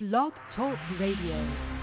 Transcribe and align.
Blog 0.00 0.32
Talk 0.56 0.78
Radio. 0.98 1.79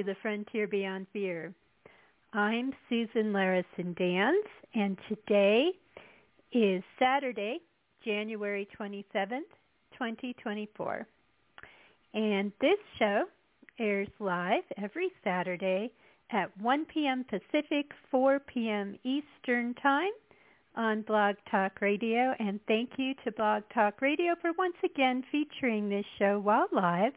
To 0.00 0.06
the 0.06 0.16
Frontier 0.22 0.66
Beyond 0.66 1.08
Fear. 1.12 1.52
I'm 2.32 2.72
Susan 2.88 3.34
Larison 3.34 3.94
Danz, 3.94 4.46
and 4.74 4.96
today 5.10 5.72
is 6.52 6.82
Saturday, 6.98 7.58
January 8.02 8.66
27th, 8.80 9.50
2024. 9.92 11.06
And 12.14 12.50
this 12.62 12.78
show 12.98 13.24
airs 13.78 14.08
live 14.20 14.62
every 14.78 15.10
Saturday 15.22 15.90
at 16.30 16.48
1 16.62 16.86
p.m. 16.86 17.22
Pacific, 17.28 17.90
4 18.10 18.40
p.m. 18.40 18.98
Eastern 19.04 19.74
Time 19.74 20.12
on 20.76 21.02
Blog 21.02 21.36
Talk 21.50 21.82
Radio. 21.82 22.32
And 22.38 22.58
thank 22.66 22.92
you 22.96 23.12
to 23.24 23.32
Blog 23.32 23.64
Talk 23.74 24.00
Radio 24.00 24.34
for 24.40 24.52
once 24.56 24.76
again 24.82 25.24
featuring 25.30 25.90
this 25.90 26.06
show 26.18 26.40
while 26.40 26.68
live 26.72 27.12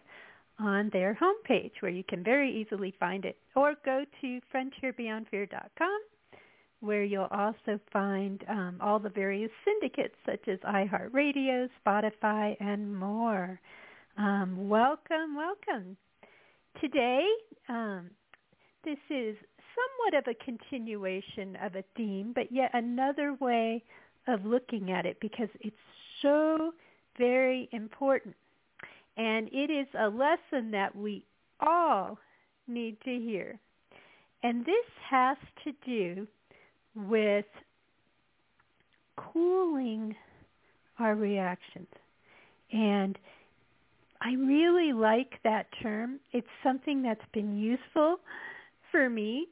on 0.59 0.90
their 0.92 1.18
homepage 1.22 1.72
where 1.80 1.92
you 1.92 2.04
can 2.04 2.23
very 2.23 2.52
easily 2.52 2.94
find 3.00 3.26
it. 3.26 3.38
Or 3.56 3.76
go 3.86 4.06
to 4.22 4.40
frontierbeyondfear.com 4.54 6.00
where 6.84 7.04
you'll 7.04 7.30
also 7.32 7.80
find 7.94 8.44
um, 8.50 8.78
all 8.81 9.00
the 9.00 9.09
various 9.09 9.50
syndicates 9.64 10.16
such 10.26 10.50
as 10.50 10.59
iHeartRadio, 10.59 11.70
Spotify, 11.86 12.58
and 12.59 12.94
more. 12.94 13.58
Um, 14.18 14.68
welcome, 14.68 15.34
welcome. 15.34 15.96
Today, 16.81 17.26
um, 17.70 18.09
this 18.84 18.98
is 19.09 19.38
somewhat 19.74 20.20
of 20.20 20.28
a 20.28 20.44
continuation 20.44 21.56
of 21.64 21.76
a 21.76 21.86
theme, 21.96 22.34
but 22.36 22.52
yet 22.52 22.70
another 22.74 23.34
way 23.40 23.81
of 24.28 24.44
looking 24.46 24.92
at 24.92 25.06
it 25.06 25.18
because 25.22 25.50
it's 25.62 25.76
so 26.22 26.74
very 27.18 27.70
important. 27.72 28.36
And 29.17 29.47
it 29.52 29.69
is 29.69 29.88
a 30.00 30.08
lesson 30.08 30.72
that 30.72 30.95
we 30.95 31.25
all 31.59 32.17
need 32.67 32.97
to 33.06 33.11
hear. 33.11 33.59
And 34.42 34.66
this 34.66 34.86
has 35.09 35.38
to 35.64 35.72
do 35.86 36.28
with 36.95 37.45
cooling 39.16 40.16
our 41.00 41.16
reactions. 41.16 41.88
And 42.72 43.17
I 44.22 44.34
really 44.34 44.94
like 44.94 45.34
that 45.44 45.67
term. 45.81 46.19
It's 46.31 46.47
something 46.64 47.03
that's 47.03 47.22
been 47.34 47.58
useful 47.58 48.17
for 48.91 49.09
me. 49.09 49.47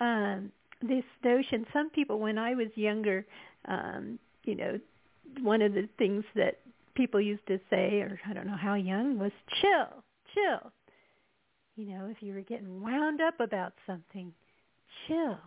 Um, 0.00 0.52
this 0.82 1.04
notion, 1.24 1.66
some 1.72 1.90
people, 1.90 2.18
when 2.18 2.38
I 2.38 2.54
was 2.54 2.68
younger, 2.74 3.24
um, 3.66 4.18
you 4.44 4.54
know, 4.54 4.78
one 5.42 5.62
of 5.62 5.74
the 5.74 5.88
things 5.98 6.24
that 6.34 6.58
people 7.00 7.20
used 7.20 7.46
to 7.46 7.58
say, 7.70 8.02
or 8.02 8.20
I 8.28 8.34
don't 8.34 8.46
know 8.46 8.58
how 8.60 8.74
young, 8.74 9.18
was 9.18 9.32
chill, 9.62 10.04
chill. 10.34 10.70
You 11.76 11.86
know, 11.86 12.08
if 12.10 12.18
you 12.20 12.34
were 12.34 12.42
getting 12.42 12.82
wound 12.82 13.22
up 13.22 13.40
about 13.40 13.72
something, 13.86 14.34
chill. 15.08 15.38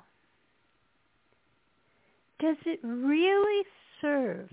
Does 2.40 2.58
it 2.66 2.80
really 2.82 3.64
serve 4.02 4.50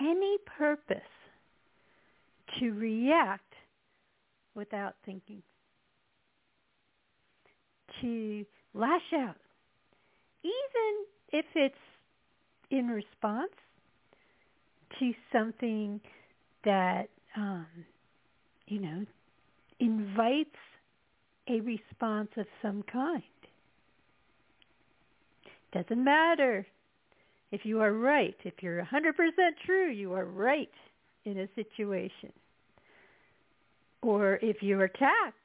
any 0.00 0.38
purpose 0.58 0.98
to 2.58 2.72
react 2.72 3.54
without 4.56 4.96
thinking? 5.06 5.42
To 8.00 8.44
lash 8.74 9.12
out, 9.14 9.36
even 10.42 11.04
if 11.32 11.46
it's 11.54 11.76
in 12.72 12.88
response 12.88 13.52
to 14.98 15.12
something 15.32 16.00
that 16.64 17.08
um, 17.36 17.66
you 18.66 18.80
know 18.80 19.06
invites 19.80 20.50
a 21.48 21.60
response 21.60 22.30
of 22.36 22.46
some 22.62 22.82
kind. 22.90 23.22
Doesn't 25.72 26.02
matter 26.02 26.66
if 27.52 27.64
you 27.64 27.80
are 27.80 27.92
right. 27.92 28.36
If 28.44 28.54
you're 28.60 28.82
100% 28.84 29.12
true, 29.64 29.90
you 29.90 30.12
are 30.14 30.24
right 30.24 30.70
in 31.24 31.38
a 31.38 31.48
situation. 31.54 32.32
Or 34.02 34.38
if 34.42 34.62
you're 34.62 34.84
attacked 34.84 35.36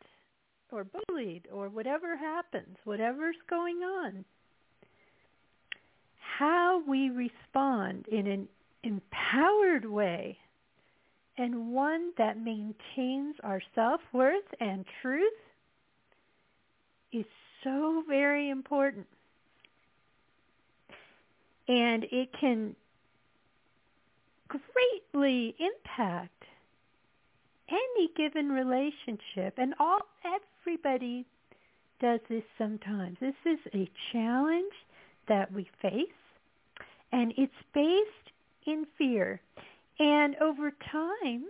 or 0.71 0.85
bullied 1.07 1.47
or 1.51 1.69
whatever 1.69 2.17
happens, 2.17 2.77
whatever's 2.83 3.35
going 3.49 3.77
on. 3.77 4.25
How 6.37 6.81
we 6.87 7.09
respond 7.09 8.07
in 8.11 8.27
an 8.27 8.47
empowered 8.83 9.85
way 9.85 10.37
and 11.37 11.73
one 11.73 12.11
that 12.17 12.37
maintains 12.37 13.35
our 13.43 13.61
self-worth 13.73 14.43
and 14.59 14.85
truth 15.01 15.33
is 17.11 17.25
so 17.63 18.03
very 18.07 18.49
important. 18.49 19.07
And 21.67 22.03
it 22.11 22.29
can 22.39 22.75
greatly 24.47 25.55
impact 25.59 26.43
any 27.69 28.09
given 28.15 28.49
relationship 28.49 29.55
and 29.57 29.73
all 29.79 30.01
everybody 30.25 31.25
does 31.99 32.19
this 32.29 32.43
sometimes. 32.57 33.17
This 33.19 33.33
is 33.45 33.59
a 33.73 33.89
challenge 34.11 34.73
that 35.27 35.51
we 35.51 35.67
face 35.81 36.07
and 37.11 37.33
it's 37.37 37.53
based 37.73 38.32
in 38.65 38.85
fear. 38.97 39.41
And 39.99 40.35
over 40.41 40.71
time, 40.91 41.45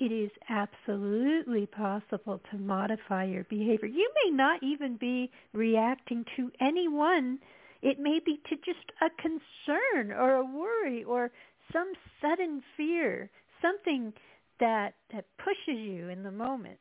it 0.00 0.12
is 0.12 0.30
absolutely 0.48 1.66
possible 1.66 2.40
to 2.50 2.58
modify 2.58 3.24
your 3.24 3.44
behavior. 3.44 3.88
You 3.88 4.10
may 4.24 4.36
not 4.36 4.62
even 4.62 4.96
be 4.96 5.30
reacting 5.52 6.24
to 6.36 6.50
anyone. 6.60 7.38
It 7.80 7.98
may 7.98 8.18
be 8.24 8.40
to 8.48 8.56
just 8.56 8.92
a 9.00 9.10
concern 9.20 10.12
or 10.12 10.34
a 10.34 10.44
worry 10.44 11.04
or 11.04 11.30
some 11.72 11.92
sudden 12.20 12.62
fear, 12.76 13.30
something 13.62 14.12
that, 14.60 14.94
that 15.12 15.24
pushes 15.38 15.80
you 15.80 16.08
in 16.08 16.22
the 16.22 16.30
moment. 16.30 16.78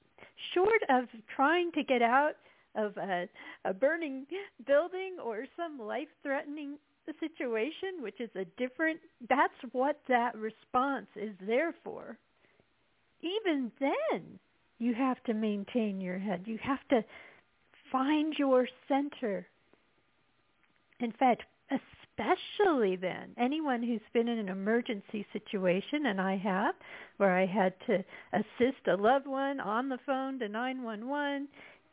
Short 0.53 0.81
of 0.90 1.05
trying 1.35 1.72
to 1.73 1.84
get 1.84 2.01
out 2.01 2.34
of 2.75 2.97
a, 2.97 3.29
a 3.63 3.73
burning 3.73 4.25
building 4.66 5.17
or 5.23 5.45
some 5.55 5.79
life-threatening 5.79 6.78
the 7.06 7.14
situation, 7.19 8.02
which 8.02 8.19
is 8.19 8.30
a 8.36 8.46
different, 8.58 9.00
that's 9.30 9.53
what 9.72 10.00
that 10.08 10.36
response 10.36 11.08
is 11.16 11.34
there 11.46 11.74
for. 11.84 12.17
Even 13.22 13.72
then, 13.79 14.40
you 14.79 14.94
have 14.94 15.23
to 15.23 15.34
maintain 15.34 16.02
your 16.02 16.20
head. 16.20 16.44
You 16.46 16.59
have 16.61 16.85
to 16.90 17.03
find 17.91 18.34
your 18.38 18.67
center. 18.88 19.46
In 21.00 21.11
fact, 21.14 21.44
especially 22.17 22.96
then, 22.96 23.29
anyone 23.38 23.82
who's 23.82 24.02
been 24.14 24.28
in 24.28 24.40
an 24.40 24.50
emergency 24.50 25.26
situation, 25.34 26.08
and 26.08 26.20
I 26.20 26.38
have, 26.38 26.76
where 27.17 27.35
I 27.35 27.46
had 27.46 27.73
to 27.88 28.03
assist 28.34 28.88
a 28.88 28.96
loved 28.96 29.28
one 29.28 29.59
on 29.59 29.90
the 29.90 30.00
phone 30.05 30.40
to 30.40 30.50
911, 30.50 31.47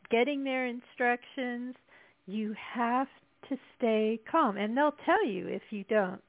getting 0.09 0.43
their 0.43 0.67
instructions, 0.67 1.75
you 2.27 2.55
have 2.73 3.07
to 3.49 3.57
stay 3.77 4.19
calm. 4.29 4.57
And 4.57 4.75
they'll 4.75 4.95
tell 5.05 5.25
you 5.25 5.47
if 5.47 5.61
you 5.71 5.83
don't. 5.89 6.21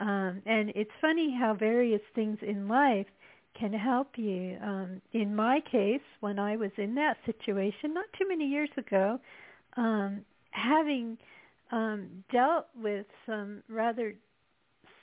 Um, 0.00 0.42
and 0.46 0.70
it's 0.74 0.90
funny 1.00 1.36
how 1.38 1.54
various 1.54 2.02
things 2.14 2.38
in 2.42 2.68
life 2.68 3.06
can 3.58 3.72
help 3.72 4.16
you. 4.16 4.56
Um, 4.62 5.02
in 5.12 5.34
my 5.34 5.60
case, 5.70 6.00
when 6.20 6.38
I 6.38 6.56
was 6.56 6.70
in 6.76 6.94
that 6.94 7.16
situation, 7.26 7.94
not 7.94 8.06
too 8.16 8.28
many 8.28 8.46
years 8.46 8.70
ago, 8.76 9.18
um, 9.76 10.24
having 10.50 11.18
um, 11.72 12.24
dealt 12.32 12.66
with 12.80 13.06
some 13.26 13.62
rather 13.68 14.14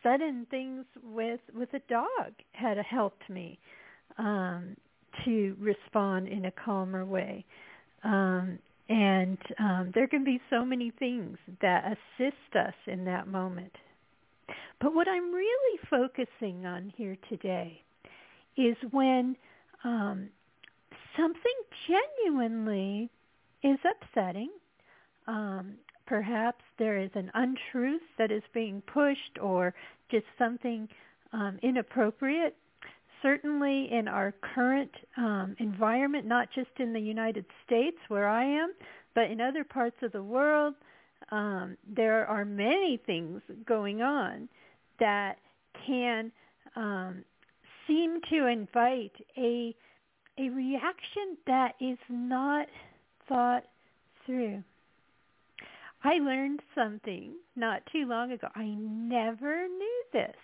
sudden 0.02 0.46
things 0.50 0.86
with 1.04 1.40
with 1.54 1.74
a 1.74 1.82
dog 1.90 2.34
had 2.54 2.78
helped 2.78 3.30
me 3.30 3.60
um, 4.18 4.76
to 5.24 5.56
respond 5.60 6.28
in 6.28 6.46
a 6.46 6.52
calmer 6.52 7.06
way. 7.06 7.46
Um, 8.04 8.60
and 8.90 9.38
um, 9.60 9.92
there 9.96 10.08
can 10.08 10.24
be 10.24 10.40
so 10.50 10.64
many 10.64 10.92
things 11.00 11.38
that 11.62 11.86
assist 11.86 12.56
us 12.56 12.74
in 12.88 13.06
that 13.06 13.28
moment. 13.28 13.72
But 14.80 14.94
what 14.94 15.08
I'm 15.08 15.34
really 15.34 15.80
focusing 15.90 16.66
on 16.66 16.94
here 16.96 17.18
today 17.30 17.82
is 18.58 18.76
when 18.92 19.36
um, 19.84 20.30
something 21.18 21.42
genuinely 21.88 23.10
is 23.64 23.80
upsetting. 23.90 24.50
Um, 25.28 25.76
perhaps 26.06 26.64
there 26.78 27.00
is 27.00 27.10
an 27.16 27.32
untruth 27.34 28.02
that 28.18 28.32
is 28.32 28.44
being 28.54 28.82
pushed 28.82 29.40
or 29.42 29.74
just 30.12 30.26
something 30.38 30.88
um, 31.34 31.58
inappropriate. 31.64 32.56
Certainly 33.22 33.90
in 33.92 34.08
our 34.08 34.34
current 34.54 34.92
um, 35.18 35.56
environment, 35.60 36.26
not 36.26 36.50
just 36.54 36.70
in 36.80 36.94
the 36.94 37.00
United 37.00 37.46
States 37.66 37.98
where 38.08 38.28
I 38.28 38.46
am, 38.46 38.74
but 39.14 39.32
in 39.32 39.42
other 39.42 39.64
parts 39.64 39.96
of 40.04 40.12
the 40.12 40.22
world, 40.22 40.76
um, 41.32 41.78
there 41.88 42.26
are 42.28 42.46
many 42.46 43.00
things 43.06 43.42
going 43.66 44.02
on 44.02 44.48
that 45.00 45.38
can 45.88 46.32
um, 46.76 47.24
seem 47.88 48.20
to 48.30 48.48
invite 48.48 49.14
a 49.38 49.76
a 50.38 50.50
reaction 50.50 51.38
that 51.48 51.76
is 51.80 51.98
not 52.10 52.68
thought 53.30 53.64
through. 54.26 54.62
I 56.04 56.16
learned 56.16 56.62
something 56.76 57.36
not 57.56 57.82
too 57.92 58.06
long 58.06 58.34
ago. 58.34 58.48
I 58.54 58.66
never 58.66 59.68
knew 59.68 60.04
this 60.12 60.36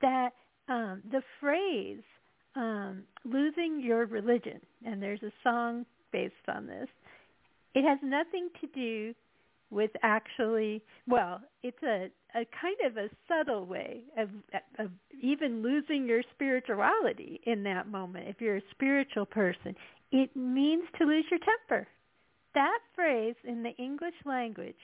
that 0.00 0.30
um, 0.68 1.02
the 1.10 1.22
phrase 1.40 2.02
um, 2.54 3.04
"losing 3.24 3.80
your 3.82 4.06
religion," 4.06 4.60
and 4.84 5.02
there's 5.02 5.22
a 5.22 5.32
song 5.42 5.86
based 6.12 6.34
on 6.48 6.66
this. 6.66 6.88
It 7.74 7.82
has 7.82 7.98
nothing 8.02 8.48
to 8.60 8.66
do 8.68 9.14
with 9.70 9.90
actually 10.02 10.82
well 11.08 11.40
it's 11.62 11.82
a 11.82 12.08
a 12.34 12.46
kind 12.60 12.76
of 12.84 12.96
a 12.96 13.08
subtle 13.26 13.66
way 13.66 14.00
of 14.16 14.28
of 14.78 14.90
even 15.20 15.62
losing 15.62 16.06
your 16.06 16.22
spirituality 16.34 17.40
in 17.46 17.62
that 17.64 17.88
moment 17.88 18.28
if 18.28 18.40
you're 18.40 18.56
a 18.56 18.70
spiritual 18.70 19.26
person 19.26 19.74
it 20.12 20.34
means 20.36 20.84
to 20.98 21.04
lose 21.04 21.24
your 21.30 21.40
temper 21.40 21.86
that 22.54 22.78
phrase 22.94 23.34
in 23.44 23.62
the 23.62 23.74
english 23.76 24.14
language 24.24 24.76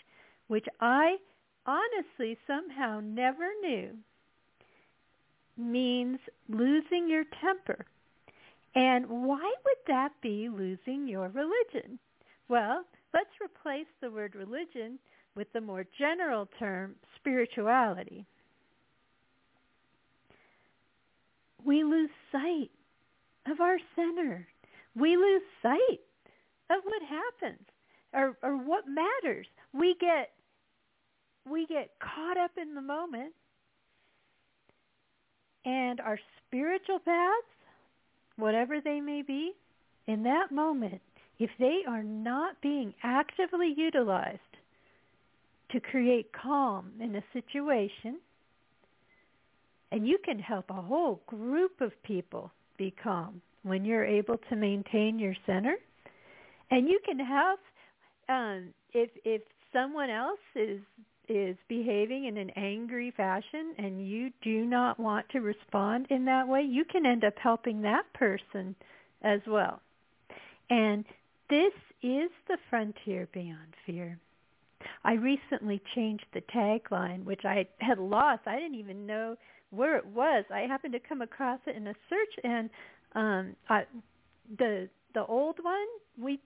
which 0.49 0.67
i 0.81 1.17
honestly 1.65 2.37
somehow 2.47 3.01
never 3.01 3.49
knew 3.63 3.91
means 5.63 6.19
losing 6.49 7.09
your 7.09 7.25
temper 7.41 7.87
and 8.75 9.07
why 9.09 9.55
would 9.65 9.83
that 9.87 10.13
be 10.23 10.49
losing 10.49 11.07
your 11.07 11.29
religion 11.29 11.99
well 12.49 12.85
Let's 13.15 13.31
replace 13.43 13.87
the 14.01 14.11
word 14.11 14.35
religion 14.35 14.99
with 15.35 15.53
the 15.53 15.61
more 15.61 15.85
general 15.99 16.49
term 16.59 16.95
spirituality. 17.17 18.25
We 21.65 21.85
lose 21.85 22.11
sight 22.31 22.71
of 23.51 23.61
our 23.61 23.77
center. 23.95 24.47
We 24.97 25.17
lose 25.17 25.43
sight 25.63 26.01
of 26.71 26.83
what 26.85 27.03
happens 27.03 27.67
or, 28.13 28.37
or 28.43 28.57
what 28.57 28.85
matters. 28.89 29.47
We 29.73 29.95
get 30.01 30.31
we 31.49 31.67
get 31.67 31.91
caught 31.99 32.39
up 32.39 32.53
in 32.57 32.75
the 32.75 32.81
moment 32.81 33.33
and 35.65 36.01
our 36.01 36.19
spiritual 36.47 36.99
paths, 36.99 37.47
whatever 38.37 38.81
they 38.81 39.01
may 39.01 39.23
be, 39.23 39.53
in 40.07 40.23
that 40.25 40.51
moment 40.51 41.01
if 41.39 41.51
they 41.59 41.81
are 41.89 42.05
not 42.05 42.61
being 42.63 42.95
actively 43.03 43.75
utilized 43.77 44.41
to 45.73 45.81
create 45.81 46.31
calm 46.33 46.93
in 47.01 47.17
a 47.17 47.25
situation, 47.33 48.19
and 49.91 50.07
you 50.07 50.19
can 50.25 50.39
help 50.39 50.67
a 50.71 50.75
whole 50.75 51.21
group 51.27 51.81
of 51.81 51.91
people 52.05 52.53
be 52.79 52.95
calm 53.03 53.43
when 53.65 53.85
you're 53.85 54.05
able 54.05 54.39
to 54.49 54.57
maintain 54.57 55.19
your 55.19 55.35
center. 55.47 55.75
And 56.71 56.89
you 56.89 57.01
can 57.05 57.19
have, 57.19 57.59
um, 58.29 58.69
if 58.93 59.11
if 59.25 59.43
someone 59.73 60.11
else 60.11 60.39
is 60.55 60.81
is 61.29 61.57
behaving 61.69 62.27
in 62.27 62.37
an 62.37 62.51
angry 62.57 63.13
fashion 63.17 63.75
and 63.79 64.07
you 64.07 64.31
do 64.43 64.65
not 64.65 64.99
want 64.99 65.29
to 65.31 65.41
respond 65.41 66.07
in 66.11 66.25
that 66.27 66.47
way, 66.49 66.63
you 66.63 66.85
can 66.85 67.07
end 67.07 67.25
up 67.25 67.35
helping 67.43 67.83
that 67.83 68.13
person 68.15 68.75
as 69.23 69.41
well. 69.47 69.81
And 70.71 71.05
this 71.49 71.73
is 72.03 72.31
the 72.49 72.59
frontier 72.69 73.29
beyond 73.33 73.75
fear. 73.87 74.19
I 75.05 75.15
recently 75.15 75.81
changed 75.95 76.25
the 76.33 76.43
tagline, 76.55 77.25
which 77.25 77.45
I 77.45 77.67
had 77.79 77.99
lost. 77.99 78.43
I 78.47 78.57
didn't 78.57 78.79
even 78.79 79.07
know 79.07 79.37
where 79.71 79.97
it 79.97 80.07
was. 80.07 80.45
I 80.53 80.61
happened 80.61 80.93
to 80.95 81.01
come 81.01 81.23
across 81.23 81.61
it 81.67 81.77
in 81.77 81.87
a 81.87 81.95
search, 82.09 82.45
and 82.45 82.71
um, 83.15 83.57
I, 83.69 83.85
the 84.59 84.89
the 85.15 85.25
old 85.27 85.59
one 85.63 85.87
we 86.19 86.41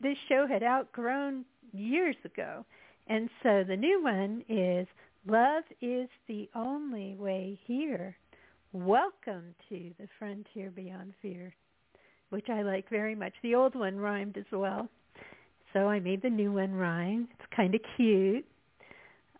this 0.00 0.16
show 0.28 0.46
had 0.46 0.62
outgrown 0.62 1.44
years 1.72 2.16
ago, 2.24 2.64
and 3.06 3.28
so 3.42 3.64
the 3.66 3.76
new 3.76 4.02
one 4.02 4.44
is 4.48 4.86
"Love 5.26 5.64
is 5.80 6.08
the 6.28 6.48
only 6.54 7.16
way 7.16 7.58
here." 7.66 8.16
Welcome 8.72 9.54
to 9.68 9.92
the 9.98 10.08
frontier 10.18 10.70
beyond 10.70 11.14
fear 11.22 11.54
which 12.34 12.50
I 12.50 12.62
like 12.62 12.90
very 12.90 13.14
much. 13.14 13.32
The 13.44 13.54
old 13.54 13.76
one 13.76 13.96
rhymed 13.96 14.36
as 14.36 14.44
well. 14.50 14.88
So 15.72 15.88
I 15.88 16.00
made 16.00 16.20
the 16.20 16.30
new 16.30 16.52
one 16.52 16.72
rhyme. 16.72 17.28
It's 17.32 17.48
kind 17.54 17.72
of 17.76 17.80
cute. 17.96 18.44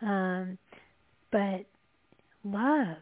Um, 0.01 0.57
but 1.33 1.65
love, 2.45 2.99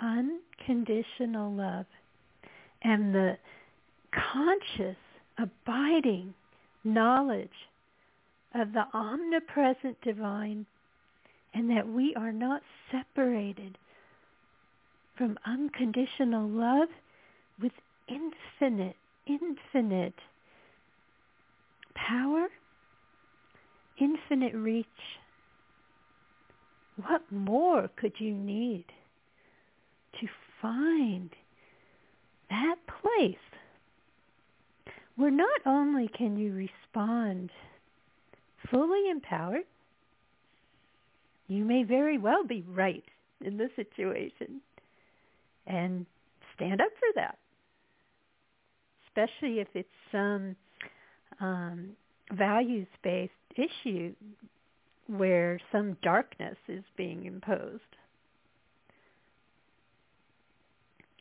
unconditional 0.00 1.50
love, 1.50 1.86
and 2.82 3.14
the 3.14 3.38
conscious, 4.32 4.96
abiding 5.38 6.34
knowledge 6.84 7.48
of 8.54 8.72
the 8.72 8.86
omnipresent 8.94 10.00
divine 10.02 10.66
and 11.52 11.70
that 11.70 11.88
we 11.88 12.14
are 12.14 12.32
not 12.32 12.62
separated 12.90 13.76
from 15.16 15.38
unconditional 15.46 16.48
love 16.48 16.88
with 17.60 17.72
infinite, 18.08 18.96
infinite 19.26 20.14
power, 21.94 22.48
infinite 23.98 24.54
reach. 24.54 24.86
What 27.06 27.22
more 27.30 27.90
could 27.96 28.14
you 28.18 28.34
need 28.34 28.84
to 30.20 30.28
find 30.60 31.30
that 32.50 32.76
place 33.02 33.36
where 35.16 35.30
not 35.30 35.60
only 35.66 36.08
can 36.08 36.36
you 36.36 36.52
respond 36.52 37.50
fully 38.74 39.08
empowered, 39.08 39.64
you 41.46 41.64
may 41.64 41.84
very 41.84 42.18
well 42.18 42.44
be 42.44 42.64
right 42.68 43.04
in 43.44 43.56
the 43.56 43.68
situation 43.76 44.60
and 45.66 46.06
stand 46.56 46.80
up 46.80 46.90
for 46.98 47.08
that 47.14 47.38
especially 49.16 49.60
if 49.60 49.68
it's 49.74 49.88
some 50.10 50.56
um, 51.40 51.90
values-based 52.32 53.32
issue 53.56 54.14
where 55.06 55.60
some 55.70 55.96
darkness 56.02 56.56
is 56.68 56.82
being 56.96 57.26
imposed. 57.26 57.82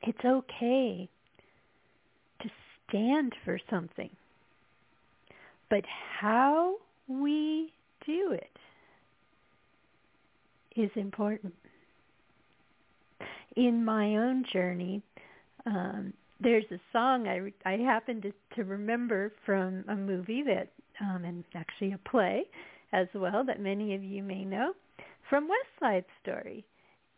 It's 0.01 0.25
okay 0.25 1.09
to 2.41 2.49
stand 2.87 3.33
for 3.45 3.59
something. 3.69 4.09
But 5.69 5.83
how 6.19 6.75
we 7.07 7.71
do 8.05 8.31
it 8.31 8.57
is 10.75 10.89
important. 10.95 11.53
In 13.55 13.85
my 13.85 14.17
own 14.17 14.43
journey, 14.51 15.03
um, 15.65 16.13
there's 16.39 16.65
a 16.71 16.79
song 16.91 17.27
I 17.27 17.51
I 17.67 17.77
happen 17.77 18.21
to 18.21 18.33
to 18.55 18.63
remember 18.63 19.31
from 19.45 19.85
a 19.87 19.95
movie 19.95 20.43
that 20.43 20.69
um 20.99 21.23
and 21.23 21.43
actually 21.55 21.93
a 21.93 21.97
play 22.09 22.43
as 22.91 23.07
well 23.13 23.43
that 23.45 23.59
many 23.59 23.95
of 23.95 24.03
you 24.03 24.23
may 24.23 24.43
know 24.43 24.73
from 25.29 25.47
West 25.47 25.69
Side 25.79 26.05
Story. 26.21 26.65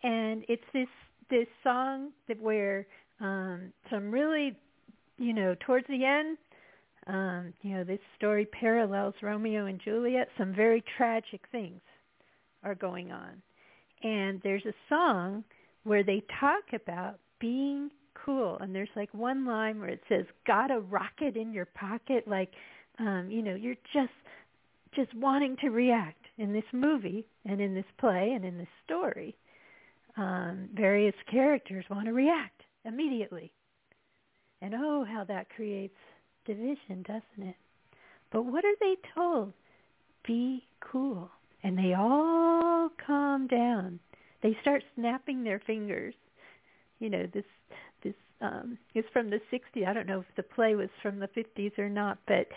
And 0.03 0.45
it's 0.47 0.63
this 0.73 0.87
this 1.29 1.47
song 1.63 2.11
that 2.27 2.39
where 2.41 2.85
um 3.19 3.73
some 3.89 4.11
really 4.11 4.55
you 5.17 5.33
know 5.33 5.55
towards 5.65 5.87
the 5.87 6.05
end 6.05 6.37
um 7.07 7.53
you 7.61 7.75
know 7.75 7.83
this 7.83 7.99
story 8.17 8.45
parallels 8.45 9.15
Romeo 9.21 9.65
and 9.67 9.81
Juliet 9.83 10.29
some 10.37 10.53
very 10.53 10.83
tragic 10.97 11.41
things 11.51 11.81
are 12.63 12.75
going 12.75 13.11
on 13.11 13.41
And 14.03 14.41
there's 14.43 14.65
a 14.65 14.73
song 14.89 15.43
where 15.83 16.03
they 16.03 16.23
talk 16.39 16.63
about 16.73 17.19
being 17.39 17.89
cool. 18.13 18.57
And 18.59 18.75
there's 18.75 18.89
like 18.95 19.13
one 19.13 19.45
line 19.45 19.79
where 19.79 19.89
it 19.89 20.01
says, 20.09 20.25
got 20.47 20.71
a 20.71 20.79
rocket 20.79 21.35
in 21.37 21.53
your 21.53 21.65
pocket? 21.65 22.27
Like, 22.27 22.51
um, 22.99 23.29
you 23.29 23.41
know, 23.41 23.55
you're 23.55 23.75
just, 23.93 24.13
just 24.95 25.13
wanting 25.15 25.57
to 25.61 25.69
react 25.69 26.25
in 26.37 26.53
this 26.53 26.65
movie 26.73 27.25
and 27.45 27.61
in 27.61 27.73
this 27.75 27.85
play 27.99 28.33
and 28.35 28.45
in 28.45 28.57
this 28.57 28.67
story. 28.85 29.35
Um, 30.17 30.69
various 30.75 31.15
characters 31.29 31.85
want 31.89 32.05
to 32.07 32.13
react 32.13 32.61
immediately. 32.85 33.51
And 34.61 34.73
oh, 34.75 35.05
how 35.05 35.25
that 35.25 35.49
creates 35.49 35.95
division, 36.45 37.03
doesn't 37.03 37.49
it? 37.49 37.55
But 38.31 38.43
what 38.43 38.65
are 38.65 38.75
they 38.79 38.95
told? 39.15 39.53
Be 40.25 40.63
cool. 40.79 41.29
And 41.63 41.77
they 41.77 41.93
all 41.93 42.89
calm 43.05 43.47
down. 43.47 43.99
They 44.41 44.57
start 44.61 44.83
snapping 44.95 45.43
their 45.43 45.59
fingers. 45.59 46.13
You 46.99 47.09
know, 47.09 47.27
this 47.33 47.45
this 48.03 48.13
um 48.41 48.77
is 48.93 49.05
from 49.13 49.29
the 49.29 49.41
60s. 49.51 49.87
I 49.87 49.93
don't 49.93 50.07
know 50.07 50.19
if 50.21 50.35
the 50.35 50.43
play 50.43 50.75
was 50.75 50.89
from 51.01 51.19
the 51.19 51.27
50s 51.29 51.77
or 51.79 51.89
not, 51.89 52.19
but 52.27 52.47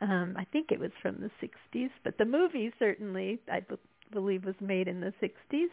um 0.00 0.34
I 0.36 0.44
think 0.44 0.72
it 0.72 0.80
was 0.80 0.92
from 1.02 1.16
the 1.20 1.30
60s, 1.40 1.90
but 2.04 2.18
the 2.18 2.24
movie 2.24 2.72
certainly 2.78 3.40
I 3.50 3.60
b- 3.60 3.76
believe 4.12 4.44
was 4.44 4.54
made 4.60 4.88
in 4.88 5.00
the 5.00 5.12
60s. 5.22 5.68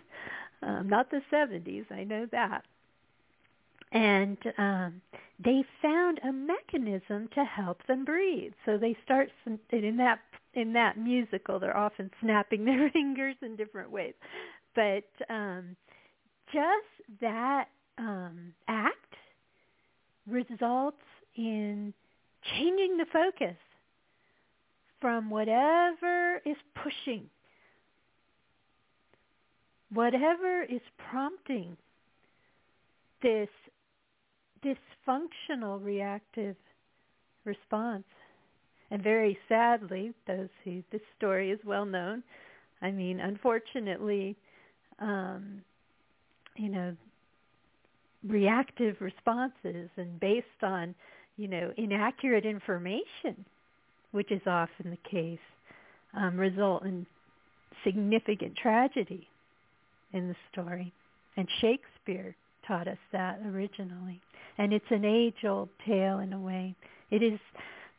Um 0.61 0.89
not 0.89 1.09
the 1.11 1.21
70s, 1.31 1.91
I 1.91 2.03
know 2.03 2.27
that 2.31 2.63
and 3.91 4.37
um, 4.57 5.01
they 5.43 5.63
found 5.81 6.19
a 6.23 6.31
mechanism 6.31 7.27
to 7.35 7.43
help 7.43 7.85
them 7.87 8.05
breathe. 8.05 8.53
So 8.65 8.77
they 8.77 8.95
start 9.03 9.29
in 9.71 9.97
that 9.97 10.19
in 10.53 10.73
that 10.73 10.97
musical. 10.97 11.59
They're 11.59 11.75
often 11.75 12.11
snapping 12.21 12.65
their 12.65 12.89
fingers 12.91 13.35
in 13.41 13.55
different 13.55 13.91
ways, 13.91 14.13
but 14.75 15.05
um, 15.29 15.75
just 16.51 17.19
that 17.21 17.65
um, 17.97 18.53
act 18.67 18.95
results 20.27 20.97
in 21.35 21.93
changing 22.55 22.97
the 22.97 23.05
focus 23.11 23.57
from 25.01 25.29
whatever 25.29 26.37
is 26.45 26.55
pushing, 26.75 27.29
whatever 29.91 30.63
is 30.63 30.81
prompting 31.09 31.75
this 33.21 33.49
dysfunctional 34.63 35.83
reactive 35.83 36.55
response. 37.45 38.05
And 38.91 39.01
very 39.01 39.37
sadly, 39.49 40.13
those 40.27 40.49
who 40.63 40.83
this 40.91 41.01
story 41.17 41.51
is 41.51 41.59
well 41.65 41.85
known. 41.85 42.23
I 42.81 42.91
mean, 42.91 43.19
unfortunately, 43.19 44.35
um, 44.99 45.61
you 46.55 46.69
know, 46.69 46.95
reactive 48.27 48.97
responses 48.99 49.89
and 49.97 50.19
based 50.19 50.47
on, 50.61 50.93
you 51.37 51.47
know, 51.47 51.71
inaccurate 51.77 52.45
information, 52.45 53.45
which 54.11 54.31
is 54.31 54.41
often 54.45 54.91
the 54.91 55.09
case, 55.09 55.39
um, 56.13 56.37
result 56.37 56.83
in 56.83 57.05
significant 57.83 58.55
tragedy 58.55 59.27
in 60.13 60.27
the 60.27 60.35
story. 60.51 60.93
And 61.35 61.47
Shakespeare 61.59 62.35
taught 62.67 62.87
us 62.87 62.97
that 63.11 63.39
originally. 63.45 64.21
And 64.57 64.73
it's 64.73 64.85
an 64.91 65.05
age-old 65.05 65.69
tale 65.85 66.19
in 66.19 66.33
a 66.33 66.39
way. 66.39 66.75
It 67.09 67.23
is 67.23 67.39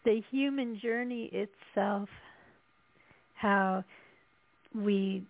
the 0.04 0.22
human 0.30 0.78
journey 0.80 1.30
itself, 1.32 2.08
how 3.34 3.84
we, 4.74 5.24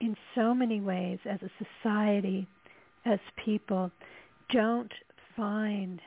in 0.00 0.16
so 0.34 0.54
many 0.54 0.80
ways, 0.80 1.18
as 1.28 1.40
a 1.42 1.50
society, 1.82 2.46
as 3.04 3.18
people, 3.44 3.90
don't 4.52 4.92
find 5.36 6.00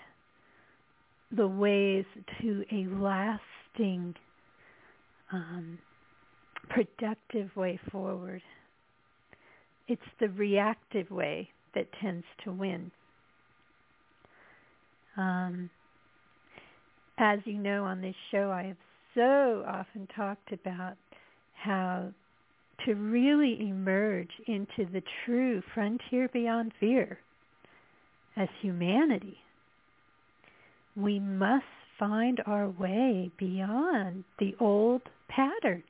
the 1.36 1.48
ways 1.48 2.06
to 2.42 2.66
a 2.72 2.88
lasting, 2.88 4.16
um, 5.32 5.78
productive 6.70 7.56
way 7.56 7.80
forward. 7.92 8.42
It's 9.88 10.02
the 10.20 10.30
reactive 10.30 11.10
way 11.10 11.50
that 11.74 11.88
tends 12.02 12.26
to 12.44 12.52
win. 12.52 12.92
Um, 15.18 15.70
as 17.18 17.40
you 17.46 17.54
know 17.54 17.84
on 17.84 18.02
this 18.02 18.16
show, 18.32 18.52
I 18.52 18.64
have 18.64 18.78
so 19.16 19.64
often 19.68 20.08
talked 20.16 20.52
about 20.54 20.96
how 21.54 22.12
to 22.86 22.94
really 22.94 23.70
emerge 23.70 24.32
into 24.48 24.92
the 24.92 25.04
true 25.26 25.62
frontier 25.74 26.30
beyond 26.34 26.72
fear 26.80 27.20
as 28.38 28.48
humanity, 28.62 29.38
we 30.96 31.20
must 31.20 31.66
find 32.00 32.42
our 32.46 32.70
way 32.70 33.30
beyond 33.38 34.24
the 34.40 34.56
old 34.60 35.02
patterns 35.30 35.84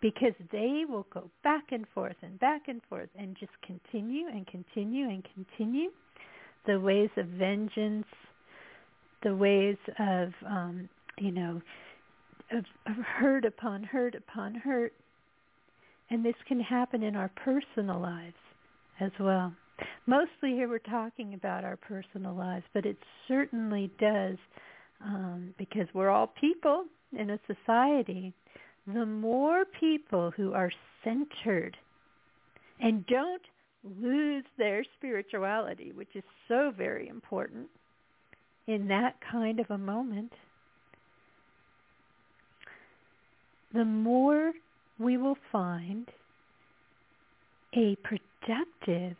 because 0.00 0.32
they 0.52 0.84
will 0.88 1.06
go 1.12 1.28
back 1.42 1.64
and 1.72 1.84
forth 1.94 2.16
and 2.22 2.38
back 2.38 2.62
and 2.68 2.80
forth 2.88 3.08
and 3.18 3.36
just 3.38 3.52
continue 3.66 4.28
and 4.28 4.46
continue 4.46 5.08
and 5.08 5.26
continue. 5.34 5.90
The 6.66 6.78
ways 6.80 7.10
of 7.16 7.26
vengeance 7.26 8.06
the 9.22 9.34
ways 9.34 9.76
of 9.98 10.32
um, 10.46 10.88
you 11.18 11.32
know 11.32 11.60
of, 12.52 12.64
of 12.86 12.96
hurt 13.04 13.44
upon 13.44 13.82
hurt 13.82 14.14
upon 14.14 14.54
hurt, 14.54 14.92
and 16.10 16.24
this 16.24 16.34
can 16.46 16.60
happen 16.60 17.02
in 17.02 17.16
our 17.16 17.30
personal 17.44 18.00
lives 18.00 18.34
as 19.00 19.10
well. 19.20 19.52
Mostly 20.06 20.52
here 20.52 20.68
we're 20.68 20.78
talking 20.78 21.34
about 21.34 21.64
our 21.64 21.76
personal 21.76 22.34
lives, 22.34 22.64
but 22.74 22.86
it 22.86 22.96
certainly 23.28 23.90
does 24.00 24.36
um, 25.04 25.54
because 25.58 25.86
we're 25.94 26.10
all 26.10 26.32
people 26.40 26.84
in 27.16 27.30
a 27.30 27.38
society. 27.46 28.32
The 28.86 29.06
more 29.06 29.64
people 29.78 30.32
who 30.36 30.54
are 30.54 30.72
centered 31.04 31.76
and 32.80 33.06
don't 33.06 33.42
lose 34.00 34.44
their 34.56 34.84
spirituality, 34.96 35.92
which 35.92 36.08
is 36.14 36.24
so 36.48 36.72
very 36.76 37.08
important, 37.08 37.68
in 38.68 38.86
that 38.88 39.14
kind 39.32 39.58
of 39.58 39.70
a 39.70 39.78
moment, 39.78 40.30
the 43.72 43.84
more 43.84 44.52
we 44.98 45.16
will 45.16 45.38
find 45.50 46.06
a 47.74 47.96
productive, 48.04 49.16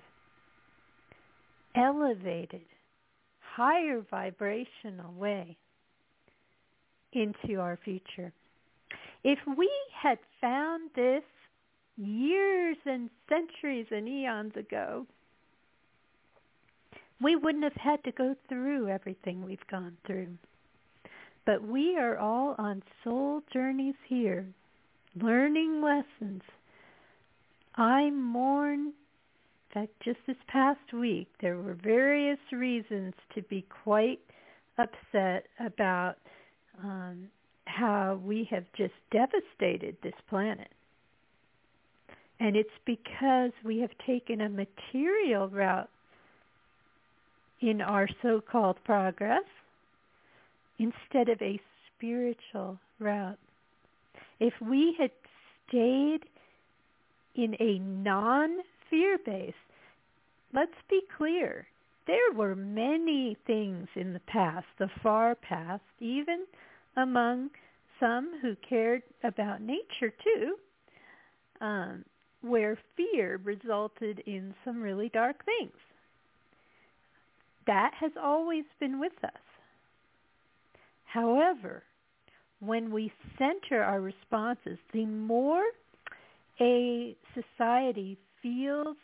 elevated, 1.75 2.61
higher 3.41 4.05
vibrational 4.11 5.13
way 5.17 5.57
into 7.15 7.59
our 7.59 7.79
future. 7.85 8.33
If 9.25 9.39
we 9.57 9.71
had 10.01 10.19
found 10.43 10.91
this 10.95 11.23
years 11.97 12.77
and 12.85 13.09
centuries 13.29 13.87
and 13.91 14.07
eons 14.07 14.57
ago, 14.57 15.07
we 17.21 17.37
wouldn't 17.37 17.65
have 17.65 17.75
had 17.75 18.03
to 18.05 18.13
go 18.13 18.35
through 18.49 18.89
everything 18.89 19.45
we've 19.45 19.67
gone 19.71 19.97
through. 20.07 20.29
But 21.45 21.63
we 21.63 21.97
are 21.97 22.19
all 22.19 22.55
on 22.59 22.83
soul 23.03 23.43
journeys 23.53 23.95
here, 24.07 24.47
learning 25.17 25.83
lessons. 25.83 26.43
I 27.75 28.11
mourn, 28.11 28.81
in 28.89 28.93
fact, 29.73 29.93
just 30.05 30.19
this 30.27 30.37
past 30.47 30.93
week, 30.93 31.29
there 31.41 31.57
were 31.57 31.75
various 31.75 32.39
reasons 32.53 33.15
to 33.35 33.43
be 33.43 33.67
quite 33.83 34.21
upset 34.77 35.47
about 35.59 36.17
um, 36.83 37.29
how 37.67 38.21
we 38.25 38.47
have 38.51 38.65
just 38.77 38.95
devastated 39.11 39.97
this 40.03 40.15
planet. 40.29 40.69
And 42.41 42.57
it's 42.57 42.69
because 42.85 43.51
we 43.65 43.79
have 43.81 43.91
taken 44.07 44.41
a 44.41 44.49
material 44.49 45.49
route 45.49 45.91
in 47.61 47.81
our 47.81 48.09
so-called 48.23 48.77
progress 48.85 49.45
instead 50.79 51.29
of 51.29 51.41
a 51.43 51.61
spiritual 51.97 52.79
route. 52.99 53.39
If 54.41 54.55
we 54.61 54.95
had 54.99 55.11
stayed 55.69 56.21
in 57.35 57.57
a 57.61 57.79
non-fear 57.79 59.19
base, 59.25 59.53
let's 60.53 60.71
be 60.89 61.01
clear, 61.17 61.67
there 62.07 62.33
were 62.35 62.55
many 62.55 63.37
things 63.47 63.89
in 63.97 64.13
the 64.13 64.21
past, 64.21 64.67
the 64.79 64.89
far 65.03 65.35
past, 65.35 65.83
even 66.01 66.47
among 66.97 67.51
some 68.01 68.39
who 68.41 68.57
cared 68.69 69.03
about 69.25 69.61
nature 69.61 70.13
too, 70.23 70.57
um, 71.61 72.05
where 72.41 72.79
fear 72.97 73.41
resulted 73.43 74.21
in 74.21 74.55
some 74.65 74.81
really 74.81 75.09
dark 75.09 75.45
things 75.45 75.73
that 77.69 77.93
has 78.01 78.13
always 78.21 78.65
been 78.81 78.99
with 78.99 79.13
us. 79.23 79.31
However, 81.05 81.85
when 82.61 82.91
we 82.91 83.13
center 83.39 83.83
our 83.83 84.01
responses, 84.01 84.79
the 84.93 85.07
more 85.07 85.63
a 86.61 87.15
society 87.35 88.19
feels 88.43 88.97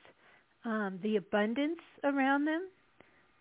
um, 0.64 0.99
the 1.02 1.16
abundance 1.16 1.78
around 2.02 2.47
them, 2.47 2.68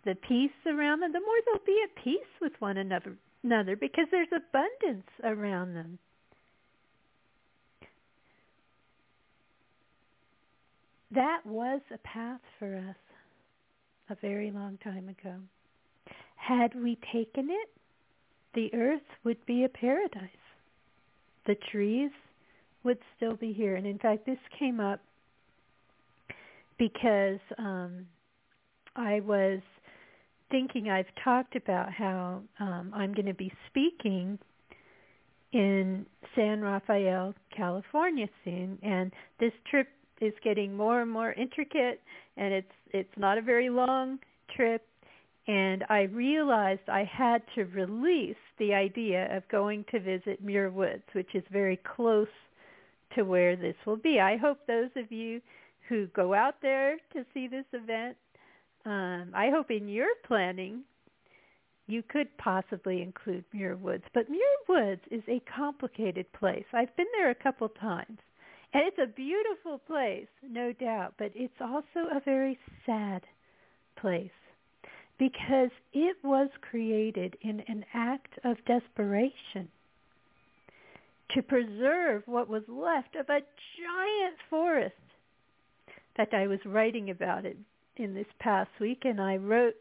the 0.05 0.15
peace 0.27 0.51
around 0.67 0.99
them, 0.99 1.13
the 1.13 1.19
more 1.19 1.35
they'll 1.45 1.65
be 1.65 1.81
at 1.83 2.03
peace 2.03 2.19
with 2.41 2.53
one 2.59 2.77
another, 2.77 3.15
another 3.43 3.77
because 3.77 4.05
there's 4.11 4.27
abundance 4.27 5.07
around 5.23 5.73
them. 5.73 5.97
That 11.11 11.45
was 11.45 11.79
a 11.93 11.97
path 11.99 12.41
for 12.59 12.75
us 12.75 13.12
a 14.13 14.17
very 14.21 14.51
long 14.51 14.77
time 14.83 15.09
ago. 15.09 15.35
Had 16.35 16.75
we 16.75 16.97
taken 17.11 17.49
it, 17.49 17.69
the 18.53 18.73
earth 18.73 19.01
would 19.23 19.43
be 19.45 19.63
a 19.63 19.69
paradise. 19.69 20.29
The 21.47 21.55
trees 21.71 22.11
would 22.83 22.99
still 23.15 23.35
be 23.35 23.53
here. 23.53 23.75
And 23.75 23.87
in 23.87 23.97
fact, 23.97 24.25
this 24.25 24.37
came 24.59 24.79
up 24.79 24.99
because 26.77 27.39
um, 27.57 28.05
I 28.95 29.21
was 29.21 29.61
thinking, 30.51 30.89
I've 30.89 31.05
talked 31.23 31.55
about 31.55 31.91
how 31.91 32.41
um, 32.59 32.91
I'm 32.93 33.13
going 33.13 33.25
to 33.25 33.33
be 33.33 33.51
speaking 33.69 34.37
in 35.53 36.05
San 36.35 36.61
Rafael, 36.61 37.33
California 37.55 38.27
soon. 38.43 38.77
And 38.83 39.11
this 39.39 39.53
trip 39.69 39.87
is 40.23 40.33
getting 40.43 40.75
more 40.75 41.01
and 41.01 41.11
more 41.11 41.33
intricate 41.33 42.01
and 42.37 42.53
it's 42.53 42.71
it's 42.91 43.17
not 43.17 43.37
a 43.37 43.41
very 43.41 43.69
long 43.69 44.19
trip 44.55 44.85
and 45.47 45.83
I 45.89 46.03
realized 46.03 46.87
I 46.87 47.03
had 47.03 47.41
to 47.55 47.65
release 47.65 48.37
the 48.59 48.73
idea 48.73 49.35
of 49.35 49.47
going 49.49 49.83
to 49.91 49.99
visit 49.99 50.41
Muir 50.41 50.71
Woods, 50.71 51.03
which 51.11 51.35
is 51.35 51.43
very 51.51 51.77
close 51.95 52.29
to 53.15 53.23
where 53.23 53.55
this 53.55 53.75
will 53.85 53.97
be. 53.97 54.19
I 54.21 54.37
hope 54.37 54.59
those 54.65 54.89
of 54.95 55.11
you 55.11 55.41
who 55.89 56.07
go 56.07 56.33
out 56.33 56.55
there 56.61 56.97
to 57.11 57.25
see 57.33 57.47
this 57.47 57.65
event, 57.73 58.15
um, 58.85 59.31
I 59.35 59.49
hope 59.49 59.69
in 59.69 59.89
your 59.89 60.07
planning 60.25 60.83
you 61.87 62.01
could 62.01 62.29
possibly 62.37 63.01
include 63.01 63.43
Muir 63.53 63.75
Woods. 63.75 64.05
But 64.13 64.29
Muir 64.29 64.41
Woods 64.69 65.01
is 65.11 65.23
a 65.27 65.41
complicated 65.53 66.31
place. 66.31 66.63
I've 66.71 66.95
been 66.95 67.07
there 67.17 67.31
a 67.31 67.35
couple 67.35 67.67
times. 67.67 68.19
And 68.73 68.83
it's 68.87 68.97
a 68.97 69.13
beautiful 69.13 69.77
place, 69.77 70.27
no 70.47 70.73
doubt, 70.73 71.13
but 71.17 71.31
it's 71.35 71.53
also 71.61 72.09
a 72.11 72.19
very 72.25 72.57
sad 72.85 73.21
place 73.99 74.31
because 75.19 75.69
it 75.93 76.17
was 76.23 76.49
created 76.69 77.37
in 77.41 77.61
an 77.67 77.85
act 77.93 78.33
of 78.43 78.57
desperation 78.65 79.69
to 81.35 81.41
preserve 81.43 82.23
what 82.25 82.49
was 82.49 82.63
left 82.67 83.15
of 83.15 83.29
a 83.29 83.39
giant 83.39 84.37
forest. 84.49 84.95
In 85.87 85.93
fact, 86.17 86.33
I 86.33 86.47
was 86.47 86.59
writing 86.65 87.09
about 87.09 87.45
it 87.45 87.57
in 87.97 88.13
this 88.13 88.27
past 88.39 88.71
week, 88.79 89.01
and 89.03 89.21
I 89.21 89.37
wrote 89.37 89.75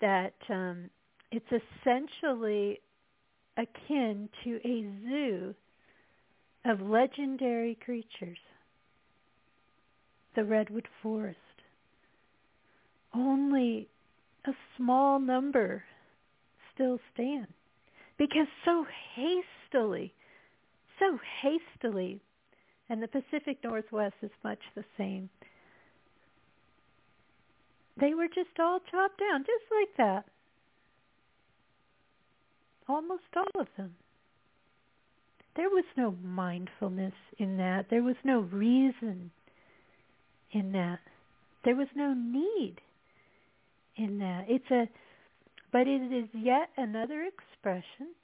that 0.00 0.34
um, 0.48 0.90
it's 1.32 1.44
essentially 1.46 2.80
akin 3.56 4.28
to 4.44 4.56
a 4.64 4.86
zoo 5.08 5.54
of 6.64 6.80
legendary 6.80 7.76
creatures. 7.84 8.38
The 10.34 10.44
redwood 10.44 10.88
forest. 11.02 11.38
Only 13.14 13.88
a 14.46 14.52
small 14.76 15.18
number 15.18 15.84
still 16.74 16.98
stand 17.14 17.48
because 18.18 18.46
so 18.64 18.84
hastily, 19.14 20.12
so 20.98 21.18
hastily, 21.42 22.20
and 22.88 23.02
the 23.02 23.08
Pacific 23.08 23.58
Northwest 23.64 24.14
is 24.22 24.30
much 24.44 24.58
the 24.74 24.84
same. 24.96 25.30
They 28.00 28.14
were 28.14 28.28
just 28.28 28.58
all 28.60 28.80
chopped 28.90 29.20
down, 29.20 29.40
just 29.40 29.64
like 29.70 29.96
that. 29.96 30.24
Almost 32.88 33.24
all 33.36 33.60
of 33.60 33.68
them. 33.76 33.94
There 35.58 35.70
was 35.70 35.84
no 35.96 36.14
mindfulness 36.22 37.14
in 37.38 37.56
that. 37.56 37.86
There 37.90 38.04
was 38.04 38.14
no 38.22 38.42
reason 38.42 39.32
in 40.52 40.70
that. 40.70 41.00
There 41.64 41.74
was 41.74 41.88
no 41.96 42.14
need 42.14 42.76
in 43.96 44.20
that. 44.20 44.44
It's 44.48 44.70
a, 44.70 44.88
but 45.72 45.88
it 45.88 46.12
is 46.12 46.28
yet 46.32 46.70
another 46.76 47.24
expression 47.24 48.14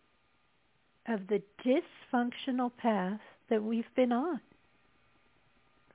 of 1.09 1.27
the 1.27 1.43
dysfunctional 1.67 2.71
path 2.79 3.21
that 3.51 3.65
we've 3.65 3.93
been 3.97 4.13
on 4.13 4.41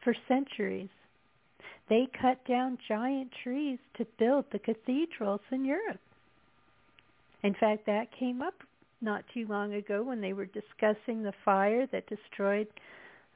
for 0.03 0.13
centuries. 0.27 0.89
They 1.87 2.09
cut 2.21 2.45
down 2.49 2.79
giant 2.85 3.31
trees 3.43 3.79
to 3.95 4.05
build 4.19 4.43
the 4.51 4.59
cathedrals 4.59 5.41
in 5.53 5.63
Europe. 5.63 6.01
In 7.43 7.53
fact, 7.53 7.85
that 7.85 8.07
came 8.11 8.41
up 8.41 8.55
not 9.01 9.23
too 9.33 9.45
long 9.47 9.73
ago 9.73 10.03
when 10.03 10.21
they 10.21 10.33
were 10.33 10.45
discussing 10.45 11.23
the 11.23 11.33
fire 11.45 11.87
that 11.87 12.07
destroyed 12.07 12.67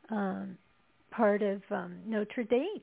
um, 0.10 0.58
part 1.12 1.42
of 1.42 1.62
um, 1.72 1.96
Notre 2.06 2.44
Dame. 2.44 2.82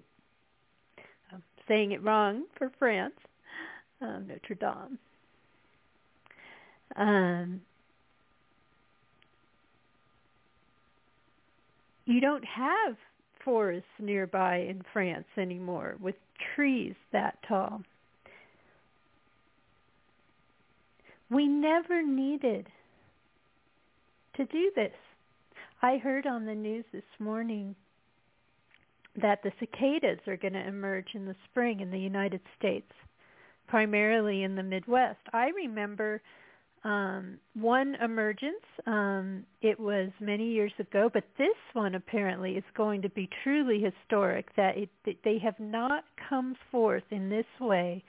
I'm 1.32 1.42
saying 1.68 1.92
it 1.92 2.02
wrong 2.02 2.44
for 2.56 2.70
France, 2.78 3.14
um, 4.00 4.26
Notre 4.28 4.54
Dame. 4.54 4.98
Um, 6.96 7.60
you 12.06 12.20
don't 12.20 12.44
have 12.44 12.96
forests 13.44 13.86
nearby 13.98 14.58
in 14.58 14.82
France 14.92 15.26
anymore 15.36 15.96
with 16.00 16.16
trees 16.54 16.94
that 17.12 17.38
tall. 17.46 17.82
We 21.30 21.46
never 21.46 22.02
needed 22.02 22.66
to 24.36 24.44
do 24.46 24.72
this. 24.74 24.92
I 25.80 25.98
heard 25.98 26.26
on 26.26 26.44
the 26.44 26.54
news 26.54 26.84
this 26.92 27.02
morning 27.18 27.76
that 29.20 29.42
the 29.42 29.52
cicadas 29.60 30.18
are 30.26 30.36
going 30.36 30.54
to 30.54 30.66
emerge 30.66 31.08
in 31.14 31.26
the 31.26 31.36
spring 31.50 31.80
in 31.80 31.90
the 31.90 31.98
United 31.98 32.40
States, 32.58 32.90
primarily 33.68 34.42
in 34.42 34.56
the 34.56 34.62
Midwest. 34.62 35.20
I 35.32 35.50
remember 35.50 36.20
um, 36.82 37.38
one 37.54 37.96
emergence. 38.02 38.64
Um, 38.86 39.44
it 39.62 39.78
was 39.78 40.10
many 40.20 40.50
years 40.50 40.72
ago, 40.78 41.10
but 41.12 41.24
this 41.38 41.56
one 41.74 41.94
apparently 41.94 42.52
is 42.52 42.64
going 42.76 43.02
to 43.02 43.08
be 43.10 43.28
truly 43.44 43.80
historic. 43.80 44.54
That, 44.56 44.76
it, 44.76 44.88
they 45.24 45.38
have 45.38 45.58
not 45.60 46.04
come 46.28 46.56
forth 46.70 47.04
in 47.10 47.28
this 47.28 47.46
way 47.60 48.02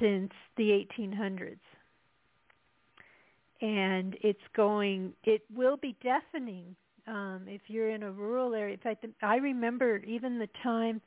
since 0.00 0.32
the 0.56 0.84
1800s 0.98 1.58
and 3.64 4.16
it's 4.20 4.38
going 4.54 5.14
it 5.24 5.42
will 5.56 5.78
be 5.78 5.96
deafening 6.02 6.76
um 7.08 7.46
if 7.48 7.62
you're 7.66 7.90
in 7.90 8.02
a 8.02 8.12
rural 8.12 8.54
area. 8.54 8.74
In 8.74 8.80
fact 8.80 9.06
i 9.22 9.36
remember 9.36 9.96
even 9.98 10.38
the 10.38 10.48
time 10.62 11.00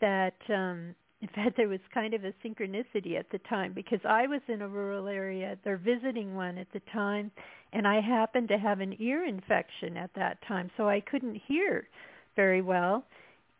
that 0.00 0.34
um 0.48 0.94
in 1.22 1.28
fact 1.28 1.56
there 1.56 1.68
was 1.68 1.80
kind 1.94 2.12
of 2.12 2.24
a 2.24 2.34
synchronicity 2.44 3.18
at 3.18 3.30
the 3.30 3.38
time 3.48 3.72
because 3.72 4.00
i 4.06 4.26
was 4.26 4.40
in 4.48 4.60
a 4.62 4.68
rural 4.68 5.06
area. 5.06 5.56
They're 5.64 5.76
visiting 5.78 6.34
one 6.34 6.58
at 6.58 6.66
the 6.72 6.82
time 6.92 7.30
and 7.72 7.86
i 7.86 8.00
happened 8.00 8.48
to 8.48 8.58
have 8.58 8.80
an 8.80 8.96
ear 8.98 9.24
infection 9.24 9.96
at 9.96 10.10
that 10.16 10.38
time 10.48 10.70
so 10.76 10.88
i 10.88 11.00
couldn't 11.00 11.40
hear 11.46 11.88
very 12.34 12.62
well. 12.62 13.04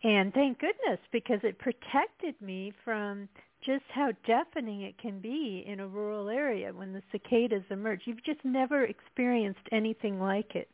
And 0.02 0.34
thank 0.34 0.58
goodness 0.58 0.98
because 1.12 1.38
it 1.44 1.58
protected 1.58 2.34
me 2.42 2.72
from 2.84 3.28
just 3.64 3.85
how 3.92 4.11
deafening 4.27 4.83
it 4.83 4.98
can 4.98 5.20
be 5.20 5.64
in 5.66 5.81
a 5.81 5.87
rural 5.87 6.29
area 6.29 6.72
when 6.72 6.92
the 6.92 7.03
cicadas 7.11 7.62
emerge. 7.70 8.03
You've 8.05 8.24
just 8.24 8.44
never 8.44 8.85
experienced 8.85 9.61
anything 9.72 10.20
like 10.20 10.55
it. 10.55 10.68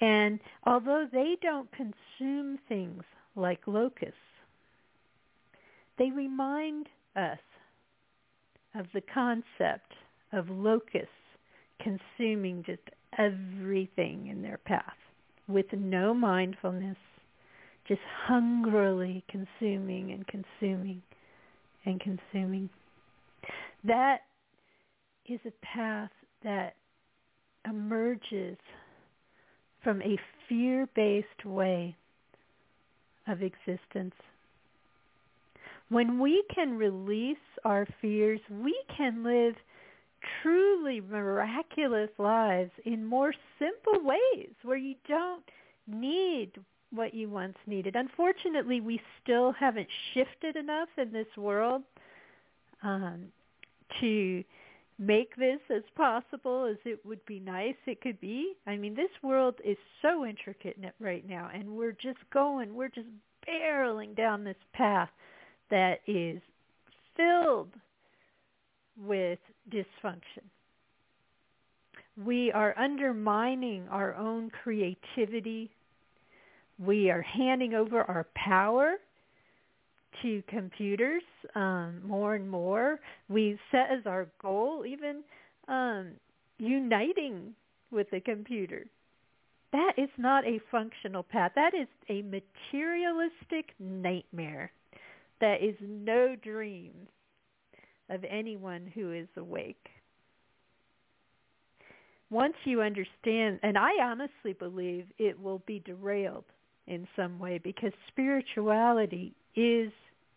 And 0.00 0.40
although 0.64 1.06
they 1.12 1.36
don't 1.42 1.68
consume 1.72 2.58
things 2.68 3.02
like 3.36 3.60
locusts, 3.66 4.14
they 5.98 6.10
remind 6.10 6.86
us 7.14 7.38
of 8.74 8.86
the 8.94 9.02
concept 9.12 9.92
of 10.32 10.48
locusts 10.48 11.08
consuming 11.80 12.64
just 12.64 12.82
everything 13.18 14.28
in 14.28 14.42
their 14.42 14.58
path 14.58 14.84
with 15.48 15.66
no 15.72 16.14
mindfulness, 16.14 16.96
just 17.86 18.00
hungrily 18.26 19.24
consuming 19.28 20.12
and 20.12 20.26
consuming 20.26 21.02
and 21.84 22.00
consuming. 22.00 22.68
That 23.84 24.18
is 25.28 25.40
a 25.46 25.52
path 25.64 26.10
that 26.42 26.74
emerges 27.68 28.56
from 29.82 30.02
a 30.02 30.18
fear-based 30.48 31.44
way 31.44 31.96
of 33.26 33.42
existence. 33.42 34.14
When 35.88 36.20
we 36.20 36.44
can 36.54 36.76
release 36.76 37.36
our 37.64 37.86
fears, 38.00 38.40
we 38.50 38.76
can 38.96 39.24
live 39.24 39.54
truly 40.42 41.00
miraculous 41.00 42.10
lives 42.18 42.70
in 42.84 43.04
more 43.04 43.32
simple 43.58 44.04
ways 44.04 44.50
where 44.62 44.76
you 44.76 44.94
don't 45.08 45.44
need 45.86 46.52
what 46.92 47.14
you 47.14 47.28
once 47.28 47.56
needed. 47.66 47.96
Unfortunately, 47.96 48.80
we 48.80 49.00
still 49.22 49.52
haven't 49.52 49.88
shifted 50.12 50.56
enough 50.56 50.88
in 50.98 51.12
this 51.12 51.26
world 51.36 51.82
um, 52.82 53.26
to 54.00 54.42
make 54.98 55.34
this 55.36 55.60
as 55.74 55.82
possible 55.96 56.66
as 56.66 56.76
it 56.84 57.04
would 57.06 57.24
be 57.24 57.40
nice 57.40 57.74
it 57.86 58.00
could 58.02 58.20
be. 58.20 58.52
I 58.66 58.76
mean, 58.76 58.94
this 58.94 59.10
world 59.22 59.54
is 59.64 59.78
so 60.02 60.26
intricate 60.26 60.76
right 61.00 61.26
now, 61.26 61.50
and 61.52 61.70
we're 61.70 61.92
just 61.92 62.18
going, 62.32 62.74
we're 62.74 62.88
just 62.88 63.08
barreling 63.48 64.14
down 64.14 64.44
this 64.44 64.56
path 64.74 65.08
that 65.70 66.00
is 66.06 66.40
filled 67.16 67.70
with 69.02 69.38
dysfunction. 69.70 70.44
We 72.22 72.52
are 72.52 72.78
undermining 72.78 73.88
our 73.88 74.14
own 74.14 74.50
creativity. 74.62 75.70
We 76.84 77.10
are 77.10 77.22
handing 77.22 77.74
over 77.74 78.02
our 78.02 78.26
power 78.34 78.94
to 80.22 80.42
computers 80.48 81.22
um, 81.54 82.00
more 82.04 82.34
and 82.34 82.48
more. 82.48 82.98
We 83.28 83.58
set 83.70 83.90
as 83.90 84.06
our 84.06 84.28
goal 84.40 84.84
even 84.86 85.22
um, 85.68 86.12
uniting 86.58 87.54
with 87.90 88.10
the 88.10 88.20
computer. 88.20 88.86
That 89.72 89.92
is 89.98 90.08
not 90.16 90.44
a 90.46 90.60
functional 90.70 91.22
path. 91.22 91.52
That 91.54 91.74
is 91.74 91.86
a 92.08 92.22
materialistic 92.22 93.74
nightmare. 93.78 94.72
That 95.40 95.62
is 95.62 95.76
no 95.80 96.34
dream 96.42 96.92
of 98.08 98.24
anyone 98.28 98.90
who 98.94 99.12
is 99.12 99.28
awake. 99.36 99.86
Once 102.30 102.54
you 102.64 102.80
understand, 102.80 103.60
and 103.62 103.76
I 103.76 103.90
honestly 104.02 104.52
believe 104.58 105.04
it 105.18 105.40
will 105.40 105.62
be 105.66 105.80
derailed 105.84 106.44
in 106.90 107.06
some 107.14 107.38
way 107.38 107.58
because 107.62 107.92
spirituality 108.08 109.32
is 109.54 109.92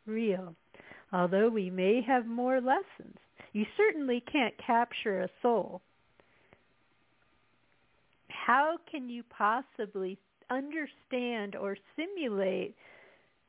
real. 0.06 0.56
Although 1.12 1.50
we 1.50 1.70
may 1.70 2.02
have 2.06 2.26
more 2.26 2.62
lessons, 2.62 3.18
you 3.54 3.66
certainly 3.76 4.24
can't 4.32 4.54
capture 4.66 5.22
a 5.22 5.30
soul. 5.42 5.82
How 8.30 8.78
can 8.90 9.10
you 9.10 9.24
possibly 9.36 10.18
understand 10.50 11.56
or 11.56 11.76
simulate 11.96 12.76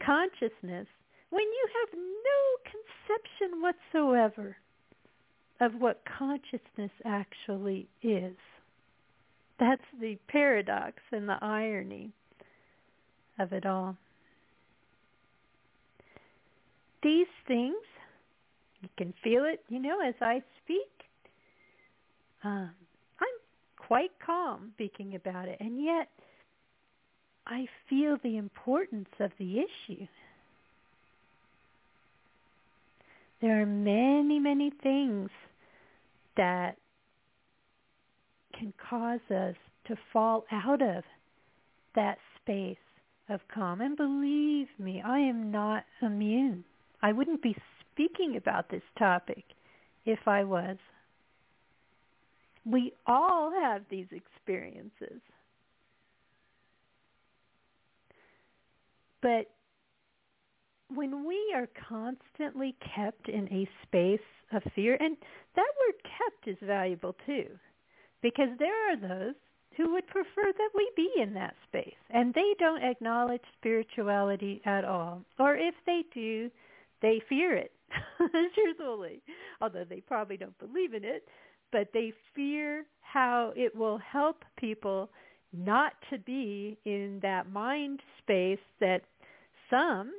consciousness 0.05 0.87
when 1.31 1.43
you 1.43 1.69
have 1.81 1.99
no 1.99 2.71
conception 2.71 3.61
whatsoever 3.61 4.57
of 5.61 5.73
what 5.79 6.03
consciousness 6.19 6.93
actually 7.05 7.89
is? 8.03 8.37
That's 9.61 9.83
the 10.01 10.19
paradox 10.29 10.97
and 11.13 11.29
the 11.29 11.39
irony 11.41 12.13
of 13.39 13.53
it 13.53 13.67
all. 13.67 13.97
These 17.03 17.27
things, 17.47 17.77
you 18.81 18.89
can 18.97 19.13
feel 19.23 19.45
it, 19.45 19.63
you 19.69 19.79
know, 19.79 20.01
as 20.07 20.15
I 20.21 20.43
speak. 20.63 20.89
Um, 22.43 22.71
I'm 23.21 23.37
quite 23.77 24.11
calm 24.25 24.73
speaking 24.75 25.15
about 25.15 25.49
it, 25.49 25.59
and 25.61 25.83
yet 25.83 26.09
I 27.47 27.67
feel 27.89 28.17
the 28.23 28.37
importance 28.37 29.09
of 29.21 29.31
the 29.39 29.59
issue. 29.59 30.07
There 33.41 33.61
are 33.61 33.67
many, 33.67 34.39
many 34.39 34.73
things 34.83 35.29
that 36.37 36.77
can 38.59 38.73
cause 38.89 39.21
us 39.31 39.55
to 39.87 39.97
fall 40.13 40.45
out 40.51 40.81
of 40.81 41.05
that 41.95 42.17
space 42.41 42.77
of 43.29 43.41
calm. 43.53 43.81
And 43.81 43.97
believe 43.97 44.69
me, 44.79 45.03
I 45.05 45.19
am 45.19 45.51
not 45.51 45.85
immune. 46.03 46.65
I 47.03 47.13
wouldn't 47.13 47.43
be 47.43 47.57
speaking 47.93 48.37
about 48.37 48.71
this 48.71 48.83
topic 48.99 49.45
if 50.05 50.19
I 50.27 50.45
was. 50.45 50.77
We 52.65 52.93
all 53.07 53.53
have 53.63 53.83
these 53.91 54.07
experiences. 54.11 55.21
But 59.21 59.51
when 60.95 61.27
we 61.27 61.55
are 61.55 61.69
constantly 61.89 62.77
kept 62.95 63.29
in 63.29 63.49
a 63.53 63.69
space 63.87 64.21
of 64.53 64.63
fear, 64.75 64.97
and 65.01 65.17
that 65.57 65.67
word 65.81 65.95
kept 66.03 66.49
is 66.49 66.67
valuable 66.67 67.17
too, 67.27 67.47
because 68.23 68.51
there 68.59 68.93
are 68.93 68.97
those 68.97 69.35
who 69.77 69.93
would 69.93 70.07
prefer 70.07 70.53
that 70.53 70.71
we 70.75 70.91
be 70.97 71.11
in 71.21 71.35
that 71.35 71.55
space. 71.69 71.95
And 72.11 72.33
they 72.35 72.55
don't 72.59 72.83
acknowledge 72.83 73.43
spirituality 73.59 74.63
at 74.65 74.85
all. 74.85 75.23
Or 75.39 75.57
if 75.57 75.75
they 75.87 76.05
do, 76.13 76.51
they 77.03 77.21
fear 77.29 77.57
it, 77.57 77.73
truthfully. 78.55 79.23
Although 79.61 79.85
they 79.89 80.01
probably 80.01 80.37
don't 80.37 80.59
believe 80.59 80.95
in 80.95 81.05
it, 81.05 81.27
but 81.73 81.89
they 81.93 82.13
fear 82.35 82.87
how 83.01 83.53
it 83.57 83.75
will 83.75 83.99
help 83.99 84.45
people 84.57 85.11
not 85.53 85.93
to 86.11 86.19
be 86.19 86.79
in 86.85 87.19
that 87.23 87.51
mind 87.51 88.01
space 88.19 88.59
that 88.81 89.03
some 89.71 90.13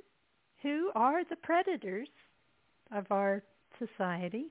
who 0.62 0.92
are 0.96 1.24
the 1.26 1.36
predators 1.38 2.08
of 2.92 3.06
our 3.12 3.44
society, 3.80 4.48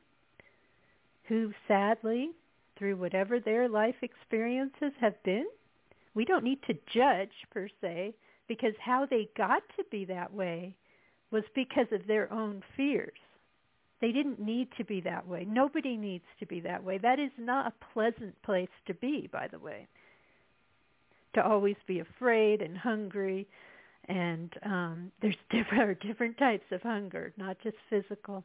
who 1.28 1.52
sadly 1.66 2.30
through 2.78 2.96
whatever 2.96 3.40
their 3.40 3.68
life 3.68 3.96
experiences 4.02 4.92
have 5.00 5.20
been. 5.22 5.46
We 6.14 6.24
don't 6.24 6.44
need 6.44 6.62
to 6.66 6.78
judge 6.92 7.32
per 7.50 7.68
se 7.80 8.14
because 8.48 8.74
how 8.78 9.06
they 9.06 9.28
got 9.36 9.62
to 9.76 9.84
be 9.90 10.04
that 10.06 10.32
way 10.32 10.74
was 11.30 11.44
because 11.54 11.86
of 11.92 12.06
their 12.06 12.32
own 12.32 12.62
fears. 12.76 13.18
They 14.00 14.12
didn't 14.12 14.40
need 14.40 14.68
to 14.76 14.84
be 14.84 15.00
that 15.02 15.26
way. 15.26 15.46
Nobody 15.48 15.96
needs 15.96 16.24
to 16.38 16.46
be 16.46 16.60
that 16.60 16.82
way. 16.82 16.98
That 16.98 17.18
is 17.18 17.30
not 17.38 17.66
a 17.66 17.92
pleasant 17.92 18.40
place 18.42 18.68
to 18.86 18.94
be, 18.94 19.28
by 19.32 19.48
the 19.48 19.58
way. 19.58 19.88
To 21.34 21.44
always 21.44 21.76
be 21.86 22.00
afraid 22.00 22.60
and 22.60 22.76
hungry 22.76 23.48
and 24.08 24.52
um, 24.64 25.12
there's 25.20 25.36
different 25.50 26.00
different 26.00 26.38
types 26.38 26.64
of 26.70 26.82
hunger, 26.82 27.32
not 27.36 27.56
just 27.62 27.76
physical. 27.90 28.44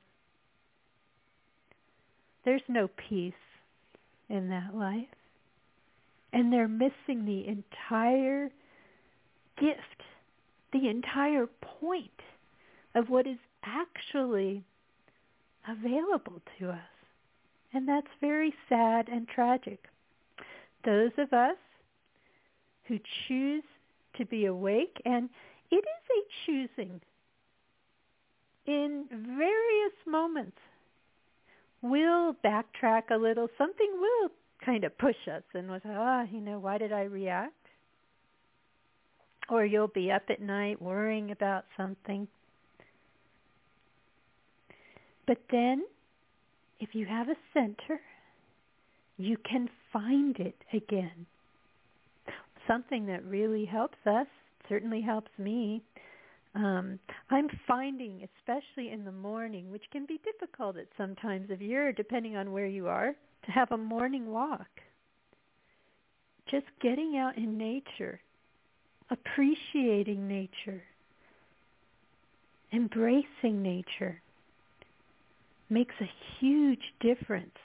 There's 2.46 2.62
no 2.68 2.90
peace 3.10 3.34
in 4.30 4.50
that 4.50 4.76
life. 4.76 5.08
And 6.32 6.54
they're 6.54 6.68
missing 6.68 7.26
the 7.26 7.48
entire 7.48 8.50
gift, 9.60 10.04
the 10.72 10.88
entire 10.88 11.48
point 11.62 12.12
of 12.96 13.10
what 13.10 13.26
is 13.26 13.38
actually 13.64 14.64
available 15.68 16.42
to 16.60 16.70
us. 16.70 16.80
And 17.74 17.88
that's 17.88 18.08
very 18.22 18.54
sad 18.68 19.10
and 19.10 19.28
tragic. 19.28 19.86
Those 20.86 21.12
of 21.18 21.34
us 21.34 21.58
who 22.88 23.00
choose 23.28 23.64
to 24.18 24.26
be 24.26 24.46
awake, 24.46 25.02
and 25.06 25.30
it 25.72 25.76
is 25.76 25.84
a 26.10 26.46
choosing 26.46 27.02
in 28.66 29.06
various 29.12 29.94
moments 30.08 30.58
we'll 31.82 32.34
backtrack 32.46 33.12
a 33.12 33.18
little. 33.18 33.48
Something 33.58 33.92
will 34.00 34.30
kind 34.66 34.84
of 34.84 34.98
push 34.98 35.16
us 35.32 35.44
and 35.54 35.70
say, 35.84 35.90
ah, 35.90 36.24
you 36.32 36.42
know, 36.42 36.60
why 36.60 36.78
did 36.78 36.92
I 36.92 37.04
react? 37.04 37.54
Or 39.50 39.66
you'll 39.66 39.88
be 39.88 40.12
up 40.12 40.24
at 40.30 40.42
night 40.42 40.82
worrying 40.82 41.32
about 41.32 41.66
something. 41.76 42.28
But 45.26 45.38
then, 45.52 45.84
if 46.80 46.90
you 46.94 47.06
have 47.06 47.30
a 47.30 47.36
center, 47.54 48.00
you 49.18 49.38
can 49.38 49.70
find 49.92 50.38
it 50.40 50.56
again. 50.74 51.26
Something 52.68 53.08
that 53.08 53.24
really 53.26 53.66
helps 53.66 53.98
us, 54.06 54.28
certainly 54.68 55.02
helps 55.02 55.32
me, 55.38 55.84
um, 56.56 57.00
I'm 57.30 57.48
finding, 57.68 58.28
especially 58.40 58.92
in 58.92 59.06
the 59.06 59.12
morning, 59.12 59.70
which 59.72 59.84
can 59.92 60.06
be 60.06 60.20
difficult 60.24 60.78
at 60.78 60.88
some 60.98 61.16
times 61.16 61.52
of 61.52 61.62
year, 61.62 61.92
depending 61.92 62.36
on 62.36 62.52
where 62.52 62.66
you 62.66 62.88
are, 62.88 63.14
to 63.46 63.52
have 63.52 63.72
a 63.72 63.78
morning 63.78 64.32
walk. 64.32 64.68
Just 66.50 66.66
getting 66.82 67.18
out 67.18 67.38
in 67.38 67.58
nature, 67.58 68.20
appreciating 69.12 70.28
nature, 70.28 70.82
embracing 72.74 73.62
nature 73.62 74.22
makes 75.70 75.94
a 76.02 76.10
huge 76.40 76.82
difference 77.00 77.56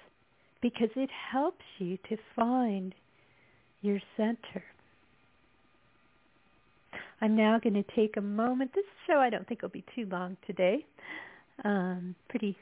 because 0.60 0.90
it 0.96 1.10
helps 1.32 1.64
you 1.78 1.96
to 2.08 2.16
find 2.36 2.94
your 3.80 4.00
center. 4.16 4.62
I'm 7.24 7.36
now 7.36 7.58
going 7.58 7.72
to 7.72 7.96
take 7.96 8.18
a 8.18 8.20
moment. 8.20 8.72
This 8.74 8.84
show 9.06 9.14
I 9.14 9.30
don't 9.30 9.48
think 9.48 9.62
will 9.62 9.70
be 9.70 9.84
too 9.94 10.06
long 10.12 10.36
today. 10.46 10.84
Um, 11.64 12.14
pretty 12.28 12.54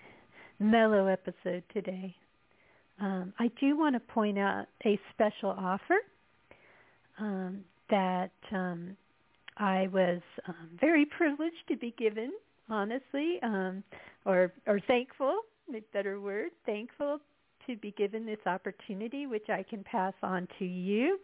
mellow 0.61 1.09
episode 1.09 1.65
today. 1.75 2.15
Um, 3.01 3.33
I 3.41 3.51
do 3.59 3.77
want 3.77 3.97
to 3.97 4.01
point 4.01 4.39
out 4.39 4.67
a 4.87 5.01
special 5.13 5.51
offer 5.51 5.97
um, 7.19 7.65
that 7.91 8.31
um, 8.53 8.97
I 9.57 9.89
was 9.93 10.21
um, 10.47 10.69
very 10.81 11.07
privileged 11.07 11.67
to 11.67 11.77
be 11.77 11.93
given, 11.99 12.31
honestly, 12.71 13.41
um, 13.43 13.83
or 14.25 14.53
or 14.69 14.79
thankful, 14.87 15.41
a 15.75 15.81
better 15.93 16.21
word, 16.21 16.53
thankful 16.67 17.19
to 17.67 17.75
be 17.79 17.91
given 17.99 18.25
this 18.25 18.47
opportunity, 18.47 19.27
which 19.27 19.49
I 19.49 19.65
can 19.69 19.83
pass 19.83 20.15
on 20.23 20.47
to 20.61 20.65
you. 20.65 21.19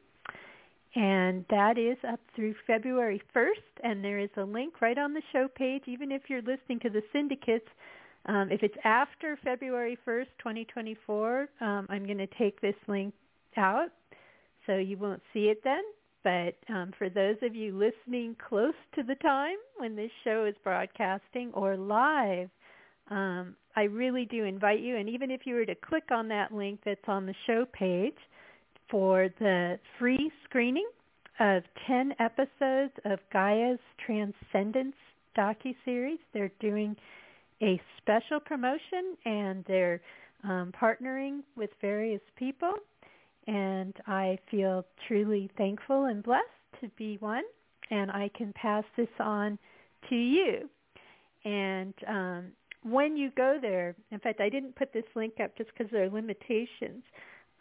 And 0.95 1.45
that 1.51 1.77
is 1.77 1.99
up 2.11 2.21
through 2.35 2.55
February 2.67 3.23
1st, 3.37 3.85
and 3.85 4.03
there 4.03 4.19
is 4.19 4.31
a 4.37 4.43
link 4.43 4.81
right 4.81 4.97
on 4.97 5.13
the 5.13 5.23
show 5.33 5.47
page, 5.55 5.83
even 5.87 6.11
if 6.11 6.23
you're 6.29 6.43
listening 6.43 6.81
to 6.81 6.91
the 6.91 7.03
syndicates. 7.13 7.69
Um, 8.27 8.51
if 8.51 8.63
it's 8.63 8.77
after 8.85 9.39
February 9.45 9.99
1st, 10.07 10.27
2024, 10.39 11.49
um, 11.61 11.87
I'm 11.89 12.05
going 12.07 12.19
to 12.19 12.27
take 12.39 12.61
this 12.61 12.75
link 12.87 13.13
out, 13.57 13.89
so 14.67 14.77
you 14.77 14.97
won't 14.97 15.23
see 15.33 15.47
it 15.51 15.63
then. 15.63 15.83
But 16.25 16.57
um, 16.73 16.93
for 16.99 17.09
those 17.09 17.37
of 17.43 17.55
you 17.55 17.77
listening 17.77 18.37
close 18.49 18.75
to 18.97 19.03
the 19.03 19.15
time 19.17 19.57
when 19.77 19.95
this 19.95 20.11
show 20.25 20.47
is 20.47 20.55
broadcasting 20.65 21.53
or 21.55 21.77
live, 21.77 22.51
um, 23.11 23.55
I 23.77 23.85
really 23.85 24.25
do 24.25 24.45
invite 24.45 24.81
you, 24.81 24.97
and 24.97 25.09
even 25.09 25.31
if 25.31 25.43
you 25.45 25.55
were 25.55 25.65
to 25.65 25.75
click 25.75 26.11
on 26.11 26.29
that 26.29 26.53
link 26.53 26.81
that's 26.85 27.01
on 27.07 27.27
the 27.27 27.35
show 27.47 27.67
page 27.73 28.17
for 28.91 29.29
the 29.39 29.79
free 29.99 30.31
screening 30.45 30.89
of 31.41 31.63
10 31.87 32.15
episodes 32.19 32.93
of 33.05 33.19
Gaia's 33.33 33.79
Transcendence 34.05 34.97
docu-series, 35.37 36.19
they're 36.33 36.51
doing 36.61 36.97
a 37.63 37.81
special 37.99 38.41
promotion 38.41 39.17
and 39.25 39.65
they're 39.67 40.01
um, 40.45 40.73
partnering 40.81 41.41
with 41.57 41.71
various 41.81 42.23
people 42.37 42.73
and 43.49 43.95
I 44.07 44.39
feel 44.51 44.85
truly 45.09 45.51
thankful 45.57 46.05
and 46.05 46.23
blessed 46.23 46.45
to 46.83 46.89
be 46.99 47.17
one, 47.21 47.45
and 47.91 48.11
I 48.11 48.31
can 48.37 48.53
pass 48.53 48.85
this 48.97 49.09
on 49.19 49.59
to 50.11 50.15
you. 50.15 50.69
And 51.47 51.95
um, 52.07 52.45
when 52.83 53.17
you 53.17 53.31
go 53.37 53.57
there, 53.61 53.97
in 54.11 54.19
fact, 54.19 54.43
I 54.43 54.51
didn't 54.51 54.77
put 54.77 54.93
this 54.93 55.05
link 55.17 55.35
up 55.43 55.57
just 55.57 55.71
because 55.71 55.91
there 55.91 56.05
are 56.05 56.11
limitations. 56.11 57.03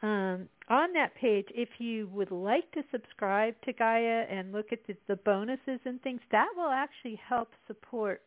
Um, 0.01 0.47
on 0.69 0.93
that 0.93 1.15
page, 1.15 1.47
if 1.55 1.69
you 1.79 2.07
would 2.13 2.31
like 2.31 2.71
to 2.73 2.83
subscribe 2.91 3.55
to 3.65 3.73
Gaia 3.73 4.25
and 4.29 4.51
look 4.51 4.67
at 4.71 4.86
the, 4.86 4.95
the 5.07 5.15
bonuses 5.15 5.79
and 5.86 6.01
things, 6.01 6.21
that 6.31 6.47
will 6.55 6.69
actually 6.69 7.19
help 7.27 7.49
support 7.65 8.21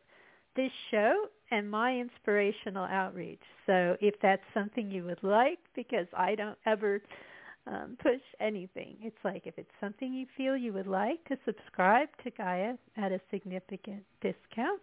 this 0.55 0.71
show 0.89 1.27
and 1.49 1.69
my 1.69 1.97
inspirational 1.97 2.83
outreach. 2.83 3.41
So 3.65 3.95
if 4.01 4.15
that's 4.21 4.43
something 4.53 4.91
you 4.91 5.05
would 5.05 5.23
like, 5.23 5.59
because 5.75 6.07
I 6.17 6.35
don't 6.35 6.57
ever 6.65 7.01
um, 7.67 7.97
push 8.01 8.21
anything. 8.39 8.97
It's 9.01 9.17
like 9.23 9.43
if 9.45 9.53
it's 9.57 9.71
something 9.79 10.13
you 10.13 10.25
feel 10.35 10.57
you 10.57 10.73
would 10.73 10.87
like 10.87 11.23
to 11.25 11.37
subscribe 11.45 12.09
to 12.23 12.31
Gaia 12.31 12.73
at 12.97 13.11
a 13.11 13.21
significant 13.29 14.03
discount, 14.21 14.81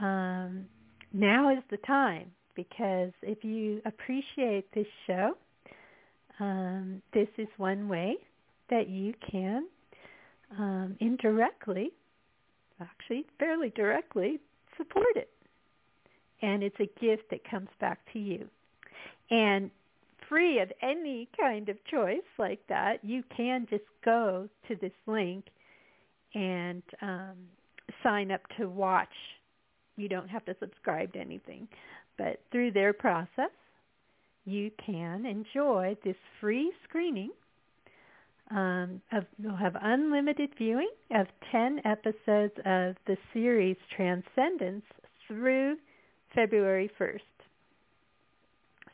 um, 0.00 0.66
now 1.12 1.50
is 1.50 1.62
the 1.70 1.76
time 1.78 2.30
because 2.54 3.12
if 3.22 3.44
you 3.44 3.80
appreciate 3.84 4.66
this 4.74 4.86
show, 5.06 5.36
um, 6.40 7.02
this 7.12 7.28
is 7.38 7.48
one 7.56 7.88
way 7.88 8.16
that 8.70 8.88
you 8.88 9.14
can 9.30 9.66
um, 10.58 10.96
indirectly, 11.00 11.90
actually 12.80 13.26
fairly 13.38 13.70
directly, 13.70 14.40
support 14.76 15.16
it. 15.16 15.28
And 16.40 16.62
it's 16.62 16.80
a 16.80 16.90
gift 17.00 17.30
that 17.30 17.48
comes 17.48 17.68
back 17.80 18.00
to 18.12 18.18
you. 18.18 18.48
And 19.30 19.70
free 20.28 20.60
of 20.60 20.72
any 20.82 21.28
kind 21.38 21.68
of 21.68 21.76
choice 21.84 22.18
like 22.38 22.60
that, 22.68 22.98
you 23.02 23.22
can 23.36 23.66
just 23.70 23.84
go 24.04 24.48
to 24.68 24.76
this 24.76 24.92
link 25.06 25.44
and 26.34 26.82
um, 27.00 27.36
sign 28.02 28.30
up 28.30 28.40
to 28.58 28.68
watch. 28.68 29.12
You 29.96 30.08
don't 30.08 30.28
have 30.28 30.44
to 30.46 30.56
subscribe 30.58 31.12
to 31.12 31.20
anything. 31.20 31.68
But 32.18 32.40
through 32.50 32.72
their 32.72 32.92
process, 32.92 33.50
you 34.44 34.70
can 34.84 35.26
enjoy 35.26 35.96
this 36.04 36.16
free 36.40 36.72
screening. 36.88 37.30
Um, 38.50 39.00
of, 39.12 39.24
you'll 39.38 39.56
have 39.56 39.76
unlimited 39.80 40.50
viewing 40.58 40.90
of 41.14 41.26
10 41.50 41.80
episodes 41.84 42.52
of 42.66 42.96
the 43.06 43.16
series 43.32 43.76
Transcendence 43.96 44.84
through 45.26 45.76
February 46.34 46.90
1st. 47.00 47.20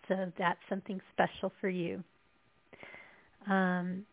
So 0.06 0.32
that's 0.38 0.61
something 0.68 1.00
special 1.12 1.52
for 1.61 1.68
you. 1.68 2.02
Um, 3.48 4.04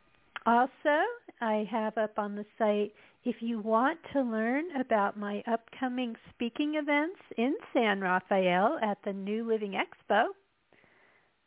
also, 0.46 1.02
I 1.42 1.68
have 1.70 1.98
up 1.98 2.18
on 2.18 2.36
the 2.36 2.46
site, 2.58 2.94
if 3.24 3.38
you 3.40 3.60
want 3.60 4.00
to 4.14 4.22
learn 4.22 4.66
about 4.80 5.18
my 5.18 5.44
upcoming 5.52 6.16
speaking 6.34 6.76
events 6.76 7.20
in 7.38 7.56
San 7.74 8.00
Rafael 8.00 8.78
at 8.82 9.00
the 9.04 9.14
New 9.14 9.48
Living 9.48 9.74
Expo, 9.74 10.26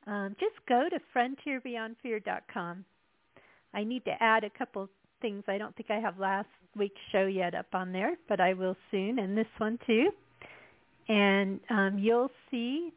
um, 0.08 0.34
just 0.40 0.54
go 0.66 0.88
to 0.88 0.98
frontierbeyondfear.com. 1.14 2.84
I 3.74 3.84
need 3.84 4.04
to 4.06 4.14
add 4.20 4.42
a 4.42 4.50
couple 4.50 4.88
things. 5.20 5.44
I 5.46 5.58
don't 5.58 5.76
think 5.76 5.90
I 5.90 6.00
have 6.00 6.18
last 6.18 6.48
week's 6.76 7.00
show 7.12 7.26
yet 7.26 7.54
up 7.54 7.66
on 7.74 7.92
there, 7.92 8.16
but 8.28 8.40
I 8.40 8.54
will 8.54 8.76
soon, 8.90 9.18
and 9.18 9.36
this 9.36 9.46
one 9.58 9.78
too. 9.86 10.10
And 11.08 11.60
um, 11.68 11.98
you'll 11.98 12.30
see 12.50 12.92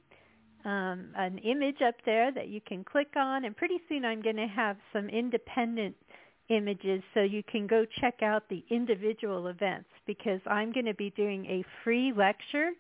um, 0.64 1.08
an 1.18 1.38
image 1.40 1.82
up 1.86 1.96
there 2.06 2.32
that 2.32 2.48
you 2.48 2.62
can 2.66 2.84
click 2.84 3.14
on, 3.18 3.46
and 3.46 3.56
pretty 3.58 3.82
soon 3.90 4.06
I'm 4.06 4.22
going 4.22 4.38
to 4.38 4.48
have 4.48 4.78
some 4.94 5.10
independent 5.10 5.96
images 6.50 7.02
so 7.14 7.22
you 7.22 7.44
can 7.44 7.68
go 7.68 7.86
check 8.00 8.22
out 8.22 8.44
the 8.50 8.64
individual 8.70 9.48
events 9.48 9.90
because 10.06 10.40
I'm 10.46 10.72
going 10.72 10.86
to 10.86 10.94
be 10.94 11.10
doing 11.12 11.46
a 11.46 11.64
free 11.84 12.14
lecture 12.16 12.72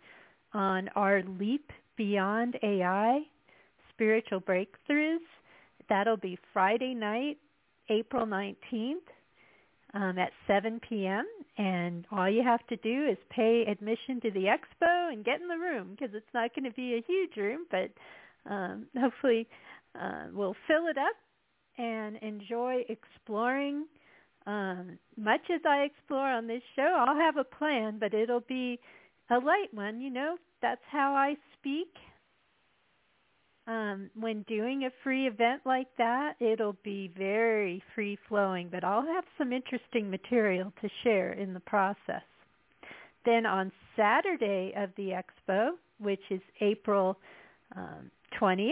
on 0.53 0.89
our 0.95 1.23
Leap 1.39 1.71
Beyond 1.97 2.57
AI 2.63 3.21
spiritual 4.01 4.41
breakthroughs. 4.41 5.19
That'll 5.87 6.17
be 6.17 6.37
Friday 6.53 6.95
night, 6.95 7.37
April 7.89 8.25
19th 8.25 8.95
um, 9.93 10.17
at 10.17 10.31
7 10.47 10.81
p.m. 10.89 11.25
And 11.59 12.05
all 12.11 12.27
you 12.27 12.41
have 12.43 12.65
to 12.67 12.77
do 12.77 13.07
is 13.07 13.17
pay 13.29 13.63
admission 13.69 14.19
to 14.21 14.31
the 14.31 14.45
expo 14.45 15.13
and 15.13 15.23
get 15.23 15.39
in 15.39 15.47
the 15.47 15.57
room 15.57 15.89
because 15.91 16.15
it's 16.15 16.33
not 16.33 16.55
going 16.55 16.65
to 16.65 16.75
be 16.75 16.95
a 16.95 17.03
huge 17.05 17.37
room, 17.37 17.67
but 17.69 17.91
um, 18.51 18.87
hopefully 18.97 19.47
uh, 19.93 20.25
we'll 20.33 20.55
fill 20.67 20.87
it 20.87 20.97
up 20.97 21.15
and 21.77 22.17
enjoy 22.23 22.83
exploring. 22.89 23.85
Um, 24.47 24.97
much 25.15 25.41
as 25.53 25.61
I 25.63 25.83
explore 25.83 26.27
on 26.27 26.47
this 26.47 26.63
show, 26.75 27.05
I'll 27.07 27.15
have 27.15 27.37
a 27.37 27.43
plan, 27.43 27.97
but 27.99 28.15
it'll 28.15 28.39
be 28.39 28.79
a 29.29 29.35
light 29.35 29.71
one. 29.71 30.01
You 30.01 30.09
know, 30.09 30.37
that's 30.59 30.81
how 30.91 31.13
I 31.13 31.35
speak 31.59 31.93
um, 33.67 34.09
when 34.19 34.43
doing 34.43 34.85
a 34.85 34.89
free 35.03 35.27
event 35.27 35.61
like 35.65 35.87
that, 35.97 36.35
it'll 36.39 36.77
be 36.83 37.11
very 37.17 37.83
free 37.93 38.17
flowing, 38.27 38.69
but 38.69 38.83
I'll 38.83 39.05
have 39.05 39.23
some 39.37 39.53
interesting 39.53 40.09
material 40.09 40.73
to 40.81 40.89
share 41.03 41.33
in 41.33 41.53
the 41.53 41.59
process. 41.59 42.23
Then 43.25 43.45
on 43.45 43.71
Saturday 43.95 44.73
of 44.75 44.89
the 44.97 45.11
expo, 45.11 45.71
which 45.99 46.21
is 46.31 46.41
April 46.59 47.17
um, 47.75 48.09
20th 48.39 48.71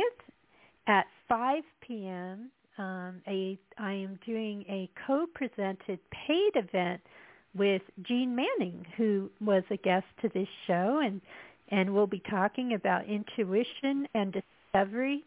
at 0.88 1.06
5 1.28 1.64
p.m., 1.82 2.50
um, 2.80 3.22
a, 3.28 3.60
I 3.78 3.92
am 3.92 4.18
doing 4.26 4.64
a 4.70 4.90
co-presented 5.06 6.00
paid 6.12 6.52
event 6.56 7.02
with 7.54 7.82
Jeane 8.04 8.36
Manning, 8.36 8.86
who 8.96 9.30
was 9.42 9.64
a 9.70 9.78
guest 9.78 10.06
to 10.22 10.30
this 10.30 10.48
show, 10.66 11.02
and 11.04 11.22
and 11.72 11.94
we'll 11.94 12.08
be 12.08 12.24
talking 12.28 12.74
about 12.74 13.06
intuition 13.06 14.08
and 14.16 14.42
discovery 14.72 15.24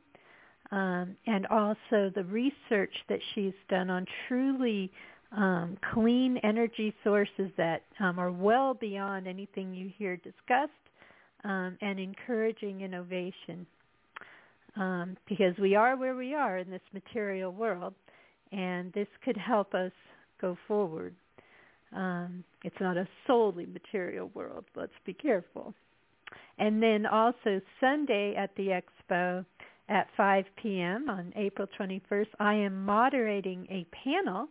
um, 0.71 1.17
and 1.27 1.47
also 1.47 2.11
the 2.15 2.25
research 2.25 2.95
that 3.09 3.21
she's 3.35 3.53
done 3.69 3.91
on 3.91 4.07
truly 4.27 4.91
um, 5.37 5.79
clean 5.93 6.39
energy 6.39 6.95
sources 7.05 7.51
that 7.57 7.83
um, 8.01 8.19
are 8.19 8.33
well 8.33 8.75
beyond 8.75 9.27
anything 9.27 9.75
you 9.75 9.91
hear 9.97 10.17
discussed 10.17 10.71
um, 11.45 11.77
and 11.81 11.99
encouraging 11.99 12.81
innovation. 12.81 13.67
Um, 14.75 15.19
because 15.29 15.55
we 15.61 15.75
are 15.75 15.97
where 15.97 16.17
we 16.17 16.35
are 16.35 16.57
in 16.57 16.71
this 16.71 16.81
material 16.95 17.53
world, 17.53 17.93
and 18.53 18.91
this 18.95 19.09
could 19.23 19.37
help 19.37 19.75
us 19.75 19.93
go 20.41 20.57
forward. 20.67 21.15
Um, 21.95 22.43
it's 22.65 22.81
not 22.81 22.97
a 22.97 23.07
solely 23.27 23.67
material 23.67 24.31
world. 24.35 24.65
Let's 24.75 24.93
be 25.05 25.13
careful. 25.13 25.75
And 26.59 26.83
then 26.83 27.05
also 27.05 27.61
Sunday 27.81 28.35
at 28.35 28.55
the 28.57 28.73
Expo 29.13 29.45
at 29.89 30.09
5 30.17 30.45
p.m. 30.57 31.11
on 31.11 31.33
April 31.37 31.69
21st, 31.79 32.29
I 32.41 32.55
am 32.55 32.85
moderating 32.85 33.67
a 33.71 33.87
panel 34.05 34.49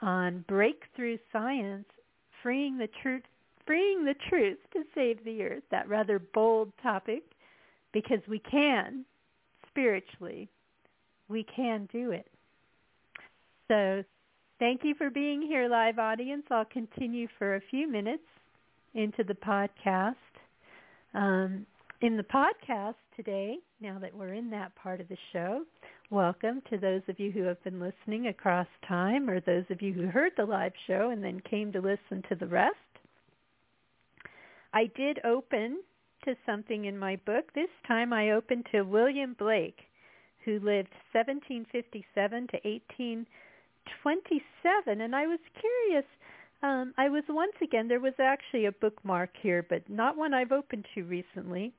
on 0.00 0.44
breakthrough 0.48 1.18
science, 1.32 1.86
freeing 2.42 2.78
the 2.78 2.88
truth, 3.02 3.22
freeing 3.66 4.04
the 4.04 4.14
truth 4.28 4.58
to 4.72 4.82
save 4.94 5.22
the 5.24 5.42
earth. 5.42 5.62
That 5.70 5.88
rather 5.88 6.18
bold 6.18 6.72
topic, 6.82 7.22
because 7.92 8.20
we 8.28 8.40
can 8.40 9.04
spiritually, 9.68 10.48
we 11.28 11.44
can 11.44 11.88
do 11.92 12.10
it. 12.10 12.26
So 13.68 14.02
Thank 14.58 14.84
you 14.84 14.94
for 14.94 15.10
being 15.10 15.42
here, 15.42 15.68
live 15.68 15.98
audience. 15.98 16.44
I'll 16.48 16.64
continue 16.64 17.26
for 17.36 17.56
a 17.56 17.60
few 17.68 17.90
minutes 17.90 18.22
into 18.94 19.24
the 19.24 19.34
podcast. 19.34 20.14
Um, 21.14 21.66
in 22.02 22.16
the 22.16 22.24
podcast 22.24 22.96
today, 23.14 23.58
now 23.80 23.96
that 24.00 24.12
we're 24.12 24.34
in 24.34 24.50
that 24.50 24.74
part 24.74 25.00
of 25.00 25.08
the 25.08 25.16
show, 25.32 25.62
welcome 26.10 26.60
to 26.68 26.76
those 26.76 27.02
of 27.06 27.20
you 27.20 27.30
who 27.30 27.44
have 27.44 27.62
been 27.62 27.78
listening 27.78 28.26
across 28.26 28.66
time 28.88 29.30
or 29.30 29.38
those 29.38 29.66
of 29.70 29.80
you 29.80 29.92
who 29.92 30.08
heard 30.08 30.32
the 30.36 30.44
live 30.44 30.72
show 30.88 31.10
and 31.10 31.22
then 31.22 31.40
came 31.48 31.70
to 31.70 31.80
listen 31.80 32.24
to 32.28 32.34
the 32.34 32.46
rest. 32.46 32.74
I 34.74 34.90
did 34.96 35.20
open 35.24 35.80
to 36.24 36.34
something 36.44 36.86
in 36.86 36.98
my 36.98 37.14
book. 37.24 37.52
This 37.54 37.70
time 37.86 38.12
I 38.12 38.32
opened 38.32 38.66
to 38.72 38.82
William 38.82 39.36
Blake, 39.38 39.78
who 40.44 40.54
lived 40.54 40.90
1757 41.12 42.48
to 42.48 42.56
1827. 42.64 45.00
and 45.00 45.14
I 45.14 45.28
was 45.28 45.38
curious 45.60 46.06
um, 46.62 46.94
I 46.96 47.08
was 47.08 47.24
once 47.28 47.54
again 47.62 47.88
there 47.88 48.00
was 48.00 48.14
actually 48.18 48.66
a 48.66 48.72
bookmark 48.72 49.30
here 49.40 49.64
but 49.68 49.88
not 49.88 50.16
one 50.16 50.34
I've 50.34 50.52
opened 50.52 50.86
to 50.94 51.02
recently. 51.04 51.72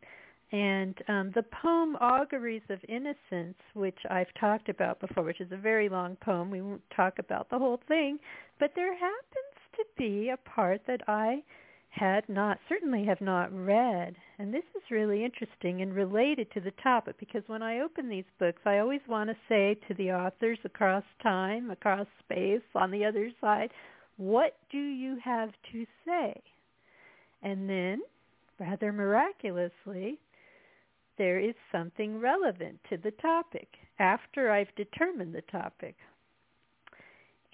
And 0.52 0.96
um, 1.08 1.32
the 1.34 1.44
poem 1.64 1.96
Auguries 2.00 2.62
of 2.70 2.80
Innocence 2.88 3.58
which 3.74 3.98
I've 4.10 4.34
talked 4.40 4.70
about 4.70 5.00
before 5.00 5.24
which 5.24 5.42
is 5.42 5.52
a 5.52 5.58
very 5.58 5.90
long 5.90 6.16
poem. 6.18 6.52
We 6.52 6.62
won't 6.62 6.84
talk 6.96 7.20
about 7.20 7.50
the 7.50 7.58
whole 7.58 7.80
thing. 7.88 8.20
But 8.60 8.72
there 8.76 8.94
happens 8.94 9.58
to 9.78 9.86
be 9.98 10.30
a 10.30 10.38
part 10.38 10.82
that 10.88 11.02
I 11.08 11.44
had 11.90 12.28
not, 12.28 12.58
certainly 12.68 13.06
have 13.06 13.22
not 13.22 13.54
read. 13.54 14.16
And 14.40 14.52
this 14.52 14.64
is 14.76 14.82
really 14.90 15.24
interesting 15.24 15.82
and 15.82 15.94
related 15.94 16.52
to 16.54 16.60
the 16.60 16.74
topic 16.82 17.16
because 17.20 17.44
when 17.48 17.62
I 17.62 17.82
open 17.82 18.10
these 18.10 18.24
books, 18.40 18.62
I 18.66 18.80
always 18.80 19.02
want 19.08 19.30
to 19.30 19.36
say 19.48 19.78
to 19.88 19.94
the 19.94 20.12
authors 20.12 20.58
across 20.66 21.04
time, 21.22 21.70
across 21.70 22.08
space, 22.20 22.64
on 22.74 22.90
the 22.90 23.06
other 23.06 23.30
side, 23.40 23.70
what 24.24 24.56
do 24.72 24.78
you 24.78 25.18
have 25.24 25.50
to 25.72 25.86
say? 26.06 26.42
And 27.42 27.70
then, 27.70 28.02
rather 28.58 28.94
miraculously, 28.94 30.18
there 31.18 31.40
is 31.40 31.56
something 31.72 32.20
relevant 32.22 32.80
to 32.90 32.98
the 32.98 33.12
topic 33.12 33.68
after 34.00 34.50
I've 34.50 34.74
determined 34.76 35.36
the 35.36 35.42
topic. 35.52 35.96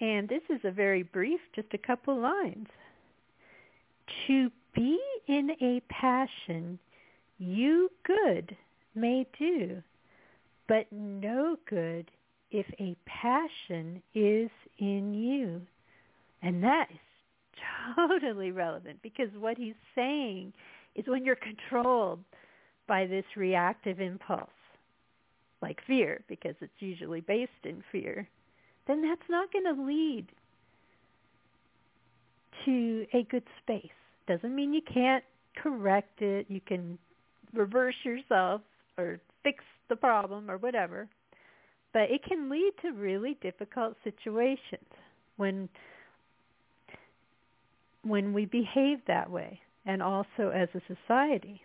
And 0.00 0.28
this 0.28 0.42
is 0.48 0.60
a 0.64 0.70
very 0.70 1.02
brief, 1.02 1.40
just 1.54 1.74
a 1.74 1.78
couple 1.78 2.18
lines. 2.18 2.68
To 4.28 4.50
be 4.74 4.98
in 5.26 5.50
a 5.60 5.82
passion 5.88 6.78
you 7.38 7.90
good 8.04 8.56
may 8.94 9.26
do, 9.38 9.82
but 10.68 10.86
no 10.92 11.56
good 11.68 12.10
if 12.50 12.66
a 12.78 12.96
passion 13.06 14.02
is 14.14 14.50
in 14.78 15.14
you. 15.14 15.62
And 16.42 16.62
that 16.62 16.86
is 16.90 16.98
totally 17.96 18.50
relevant 18.50 19.00
because 19.02 19.28
what 19.38 19.56
he's 19.56 19.74
saying 19.94 20.52
is 20.94 21.04
when 21.06 21.24
you're 21.24 21.36
controlled 21.36 22.20
by 22.88 23.06
this 23.06 23.24
reactive 23.36 24.00
impulse, 24.00 24.48
like 25.62 25.78
fear, 25.86 26.22
because 26.28 26.54
it's 26.60 26.72
usually 26.80 27.20
based 27.20 27.50
in 27.64 27.82
fear, 27.92 28.28
then 28.86 29.02
that's 29.02 29.28
not 29.28 29.52
going 29.52 29.64
to 29.64 29.82
lead 29.82 30.26
to 32.64 33.06
a 33.14 33.22
good 33.24 33.44
space. 33.62 33.90
Doesn't 34.26 34.54
mean 34.54 34.72
you 34.72 34.82
can't 34.82 35.24
correct 35.56 36.22
it. 36.22 36.46
You 36.48 36.60
can 36.60 36.98
reverse 37.54 37.94
yourself 38.04 38.62
or 38.98 39.20
fix 39.42 39.64
the 39.88 39.96
problem 39.96 40.50
or 40.50 40.56
whatever. 40.58 41.08
But 41.92 42.10
it 42.10 42.22
can 42.24 42.50
lead 42.50 42.72
to 42.82 42.92
really 42.92 43.36
difficult 43.40 43.96
situations 44.04 44.86
when 45.36 45.68
when 48.02 48.32
we 48.32 48.46
behave 48.46 48.98
that 49.06 49.30
way 49.30 49.60
and 49.86 50.02
also 50.02 50.50
as 50.54 50.68
a 50.74 50.94
society. 50.94 51.62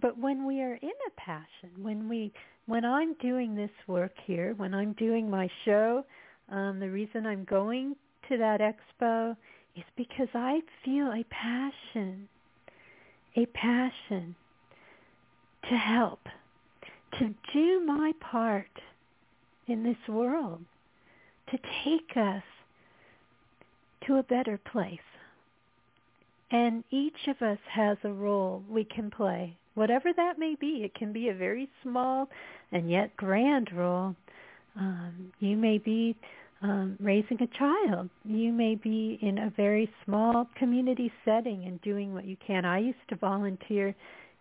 But 0.00 0.18
when 0.18 0.46
we 0.46 0.62
are 0.62 0.74
in 0.74 0.88
a 0.88 1.20
passion, 1.20 1.70
when 1.78 2.08
we 2.08 2.32
when 2.66 2.84
I'm 2.84 3.14
doing 3.14 3.54
this 3.54 3.70
work 3.86 4.12
here, 4.24 4.54
when 4.56 4.74
I'm 4.74 4.92
doing 4.92 5.28
my 5.28 5.50
show, 5.64 6.04
um, 6.50 6.78
the 6.78 6.88
reason 6.88 7.26
I'm 7.26 7.44
going 7.44 7.96
to 8.28 8.38
that 8.38 8.60
expo 8.60 9.36
is 9.76 9.84
because 9.96 10.28
I 10.34 10.60
feel 10.84 11.12
a 11.12 11.24
passion, 11.24 12.28
a 13.36 13.46
passion 13.46 14.36
to 15.68 15.76
help, 15.76 16.20
to 17.18 17.34
do 17.52 17.84
my 17.84 18.12
part 18.20 18.70
in 19.66 19.82
this 19.82 20.08
world, 20.08 20.64
to 21.50 21.58
take 21.84 22.16
us 22.16 22.42
to 24.10 24.18
a 24.18 24.22
better 24.24 24.58
place. 24.72 24.98
And 26.50 26.82
each 26.90 27.28
of 27.28 27.40
us 27.46 27.58
has 27.72 27.96
a 28.02 28.12
role 28.12 28.64
we 28.68 28.84
can 28.84 29.10
play, 29.10 29.56
whatever 29.74 30.12
that 30.16 30.38
may 30.38 30.56
be. 30.60 30.82
It 30.84 30.94
can 30.94 31.12
be 31.12 31.28
a 31.28 31.34
very 31.34 31.68
small 31.82 32.28
and 32.72 32.90
yet 32.90 33.16
grand 33.16 33.70
role. 33.72 34.16
Um, 34.76 35.32
you 35.38 35.56
may 35.56 35.78
be 35.78 36.16
um, 36.60 36.96
raising 36.98 37.40
a 37.40 37.58
child. 37.58 38.10
You 38.24 38.52
may 38.52 38.74
be 38.74 39.18
in 39.22 39.38
a 39.38 39.52
very 39.56 39.88
small 40.04 40.48
community 40.58 41.12
setting 41.24 41.64
and 41.66 41.80
doing 41.82 42.12
what 42.12 42.24
you 42.24 42.36
can. 42.44 42.64
I 42.64 42.80
used 42.80 42.98
to 43.10 43.16
volunteer 43.16 43.94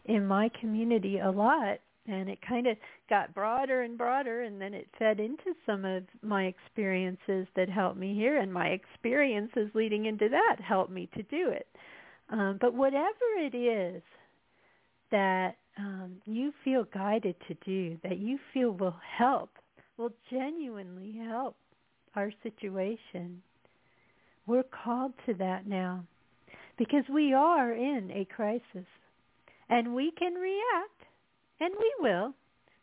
in 0.06 0.26
my 0.26 0.50
community 0.60 1.20
a 1.20 1.30
lot 1.30 1.80
and 2.10 2.30
it 2.30 2.40
kind 2.48 2.68
of 2.68 2.78
got 3.10 3.34
broader 3.34 3.84
and 3.84 3.98
broader 3.98 4.42
and 4.42 4.60
then 4.60 4.74
it 4.74 4.88
fed 4.98 5.20
into 5.20 5.54
some 5.66 5.86
of 5.86 6.04
my 6.22 6.46
experiences 6.46 7.48
that 7.56 7.70
helped 7.70 7.98
me 7.98 8.16
here 8.16 8.40
and 8.40 8.52
my 8.52 8.68
experiences 8.68 9.70
leading 9.74 10.06
into 10.06 10.28
that 10.30 10.58
helped 10.60 10.92
me 10.92 11.08
to 11.16 11.24
do 11.24 11.50
it. 11.50 11.68
Um, 12.30 12.58
but 12.60 12.74
whatever 12.74 13.26
it 13.38 13.56
is 13.56 14.02
that 15.12 15.58
um, 15.78 16.18
you 16.26 16.52
feel 16.64 16.86
guided 16.94 17.36
to 17.48 17.54
do, 17.66 17.98
that 18.04 18.18
you 18.18 18.38
feel 18.54 18.72
will 18.72 18.98
help, 19.18 19.50
will 19.98 20.14
genuinely 20.30 21.20
help 21.26 21.56
our 22.16 22.32
situation. 22.44 23.42
We're 24.46 24.64
called 24.64 25.14
to 25.26 25.34
that 25.36 25.68
now 25.68 26.04
because 26.78 27.04
we 27.14 27.34
are 27.34 27.72
in 27.74 28.10
a 28.12 28.26
crisis 28.26 28.88
and 29.70 29.94
we 29.94 30.12
can 30.18 30.34
react 30.34 30.99
and 31.60 31.74
we 31.78 31.94
will. 32.00 32.34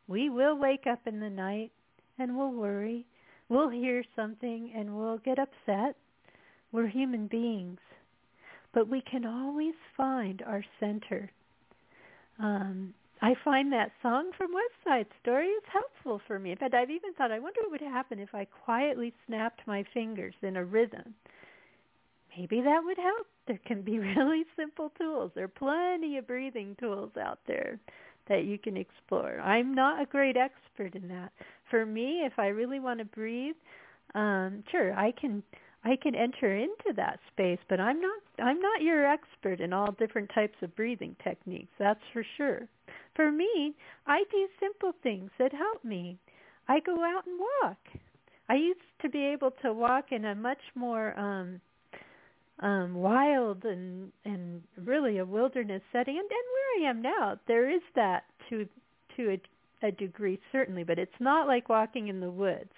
We 0.09 0.31
will 0.31 0.57
wake 0.57 0.87
up 0.87 1.01
in 1.07 1.21
the 1.21 1.31
night 1.31 1.73
and 2.19 2.37
we'll 2.37 2.53
worry. 2.53 3.07
We'll 3.49 3.71
hear 3.71 4.05
something 4.15 4.73
and 4.75 4.97
we'll 4.97 5.19
get 5.19 5.39
upset. 5.39 5.97
We're 6.73 6.89
human 6.89 7.27
beings. 7.27 7.79
But 8.73 8.89
we 8.89 9.03
can 9.11 9.25
always 9.25 9.75
find 9.97 10.43
our 10.47 10.65
center. 10.79 11.31
Um, 12.39 12.93
I 13.23 13.35
find 13.45 13.73
that 13.73 13.93
song 14.03 14.31
from 14.37 14.53
West 14.53 14.75
Side 14.85 15.07
Story 15.23 15.47
is 15.47 15.62
helpful 15.73 16.21
for 16.27 16.39
me. 16.39 16.51
In 16.51 16.59
fact, 16.59 16.75
I've 16.75 16.91
even 16.91 17.15
thought, 17.15 17.31
I 17.31 17.39
wonder 17.39 17.61
what 17.62 17.71
would 17.71 17.81
happen 17.81 18.19
if 18.19 18.35
I 18.35 18.45
quietly 18.45 19.15
snapped 19.27 19.62
my 19.67 19.85
fingers 19.95 20.35
in 20.43 20.57
a 20.57 20.65
rhythm. 20.65 21.15
Maybe 22.37 22.61
that 22.61 22.83
would 22.85 22.99
help. 22.99 23.27
There 23.47 23.61
can 23.67 23.81
be 23.81 23.99
really 24.17 24.45
simple 24.55 24.93
tools. 24.99 25.33
There 25.35 25.45
are 25.45 25.49
plenty 25.49 26.19
of 26.19 26.27
breathing 26.27 26.77
tools 26.79 27.12
out 27.19 27.39
there 27.47 27.79
that 28.29 28.45
you 28.45 28.59
can 28.59 28.77
explore. 28.77 29.41
I'm 29.41 29.75
not 29.75 30.01
a 30.01 30.07
great 30.07 30.37
expert 30.37 30.95
in 30.95 31.09
that. 31.09 31.33
For 31.71 31.87
me, 31.87 32.23
if 32.25 32.39
I 32.39 32.49
really 32.49 32.81
want 32.81 32.99
to 32.99 33.05
breathe, 33.05 33.57
um, 34.15 34.62
sure, 34.71 34.93
I 34.95 35.12
can 35.12 35.43
I 35.85 35.95
can 35.95 36.17
enter 36.17 36.57
into 36.57 36.93
that 36.97 37.21
space, 37.33 37.59
but 37.69 37.81
I'm 37.81 38.01
not 38.01 38.21
I'm 38.39 38.61
not 38.61 38.83
your 38.83 39.07
expert 39.07 39.61
in 39.61 39.73
all 39.73 39.93
different 39.93 40.31
types 40.35 40.57
of 40.62 40.75
breathing 40.75 41.15
techniques, 41.23 41.73
that's 41.79 42.01
for 42.12 42.25
sure. 42.37 42.69
For 43.15 43.31
me, 43.31 43.75
I 44.07 44.25
do 44.31 44.49
simple 44.61 44.93
things 45.03 45.31
that 45.39 45.53
help 45.53 45.85
me. 45.85 46.19
I 46.69 46.81
go 46.81 47.05
out 47.05 47.27
and 47.27 47.39
walk. 47.62 47.79
I 48.49 48.55
used 48.57 48.81
to 49.03 49.09
be 49.09 49.25
able 49.25 49.53
to 49.62 49.73
walk 49.73 50.12
in 50.12 50.25
a 50.25 50.35
much 50.35 50.62
more 50.75 51.19
um 51.19 51.61
um 52.61 52.94
wild 52.94 53.64
and 53.64 54.12
and 54.24 54.62
really 54.84 55.18
a 55.18 55.24
wilderness 55.24 55.82
setting 55.92 56.16
and, 56.16 56.24
and 56.24 56.30
where 56.30 56.86
I 56.86 56.90
am 56.90 57.02
now 57.02 57.38
there 57.46 57.70
is 57.70 57.82
that 57.94 58.24
to 58.48 58.66
to 59.16 59.38
a, 59.82 59.86
a 59.88 59.92
degree 59.92 60.38
certainly 60.52 60.84
but 60.84 60.98
it's 60.98 61.20
not 61.20 61.46
like 61.46 61.68
walking 61.68 62.09
in 62.09 62.20
the 62.20 62.30
woods 62.30 62.70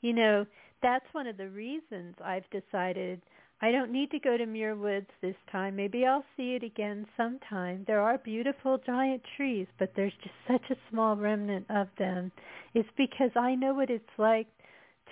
you 0.00 0.12
know 0.12 0.46
that's 0.82 1.06
one 1.12 1.26
of 1.26 1.36
the 1.36 1.48
reasons 1.48 2.14
I've 2.22 2.48
decided 2.50 3.20
I 3.62 3.70
don't 3.72 3.90
need 3.90 4.10
to 4.10 4.18
go 4.18 4.36
to 4.36 4.44
Muir 4.44 4.76
Woods 4.76 5.08
this 5.22 5.36
time. 5.50 5.76
Maybe 5.76 6.04
I'll 6.04 6.24
see 6.36 6.56
it 6.56 6.62
again 6.62 7.06
sometime. 7.16 7.84
There 7.86 8.00
are 8.02 8.18
beautiful 8.18 8.78
giant 8.84 9.22
trees, 9.36 9.66
but 9.78 9.92
there's 9.96 10.12
just 10.22 10.34
such 10.46 10.70
a 10.70 10.80
small 10.90 11.16
remnant 11.16 11.64
of 11.70 11.88
them. 11.98 12.32
It's 12.74 12.88
because 12.98 13.30
I 13.34 13.54
know 13.54 13.72
what 13.72 13.88
it's 13.88 14.04
like 14.18 14.46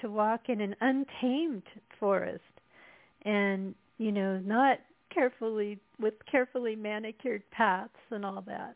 to 0.00 0.10
walk 0.10 0.48
in 0.48 0.60
an 0.60 0.74
untamed 0.80 1.62
forest 1.98 2.42
and, 3.22 3.74
you 3.98 4.12
know, 4.12 4.38
not 4.38 4.78
carefully 5.12 5.78
with 6.00 6.14
carefully 6.30 6.76
manicured 6.76 7.42
paths 7.50 7.92
and 8.10 8.24
all 8.24 8.42
that. 8.46 8.74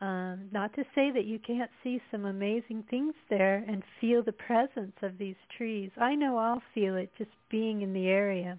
Um, 0.00 0.48
not 0.52 0.74
to 0.74 0.82
say 0.94 1.10
that 1.12 1.24
you 1.24 1.38
can't 1.38 1.70
see 1.82 2.00
some 2.10 2.24
amazing 2.24 2.84
things 2.90 3.14
there 3.30 3.64
and 3.68 3.82
feel 4.00 4.22
the 4.22 4.32
presence 4.32 4.94
of 5.02 5.18
these 5.18 5.36
trees. 5.56 5.90
I 6.00 6.14
know 6.14 6.36
I'll 6.36 6.62
feel 6.74 6.96
it 6.96 7.10
just 7.16 7.30
being 7.48 7.82
in 7.82 7.92
the 7.92 8.08
area. 8.08 8.58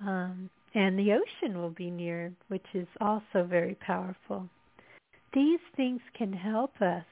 Um, 0.00 0.50
and 0.74 0.98
the 0.98 1.12
ocean 1.12 1.58
will 1.58 1.70
be 1.70 1.90
near, 1.90 2.32
which 2.48 2.66
is 2.74 2.88
also 3.00 3.44
very 3.48 3.76
powerful. 3.76 4.48
These 5.32 5.60
things 5.76 6.00
can 6.18 6.32
help 6.32 6.82
us. 6.82 7.04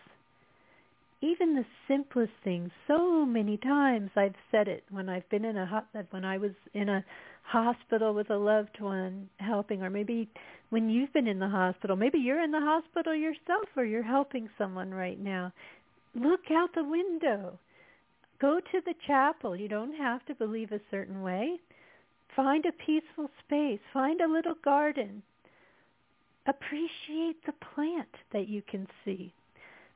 Even 1.24 1.54
the 1.54 1.64
simplest 1.88 2.32
things. 2.42 2.70
So 2.86 3.24
many 3.24 3.56
times 3.56 4.10
I've 4.14 4.34
said 4.50 4.68
it 4.68 4.84
when 4.90 5.08
I've 5.08 5.26
been 5.30 5.46
in 5.46 5.56
a 5.56 5.84
when 6.10 6.22
I 6.22 6.36
was 6.36 6.50
in 6.74 6.90
a 6.90 7.02
hospital 7.44 8.12
with 8.12 8.28
a 8.28 8.36
loved 8.36 8.78
one 8.78 9.30
helping, 9.38 9.82
or 9.82 9.88
maybe 9.88 10.28
when 10.68 10.90
you've 10.90 11.14
been 11.14 11.26
in 11.26 11.38
the 11.38 11.48
hospital, 11.48 11.96
maybe 11.96 12.18
you're 12.18 12.42
in 12.42 12.50
the 12.50 12.60
hospital 12.60 13.14
yourself, 13.14 13.68
or 13.74 13.84
you're 13.86 14.02
helping 14.02 14.50
someone 14.58 14.92
right 14.92 15.18
now. 15.18 15.50
Look 16.14 16.50
out 16.50 16.74
the 16.74 16.84
window. 16.84 17.58
Go 18.38 18.60
to 18.60 18.80
the 18.84 18.94
chapel. 19.06 19.56
You 19.56 19.68
don't 19.68 19.94
have 19.94 20.26
to 20.26 20.34
believe 20.34 20.72
a 20.72 20.80
certain 20.90 21.22
way. 21.22 21.58
Find 22.36 22.66
a 22.66 22.84
peaceful 22.84 23.30
space. 23.46 23.80
Find 23.94 24.20
a 24.20 24.30
little 24.30 24.56
garden. 24.62 25.22
Appreciate 26.46 27.46
the 27.46 27.54
plant 27.74 28.14
that 28.34 28.46
you 28.46 28.60
can 28.70 28.86
see. 29.06 29.32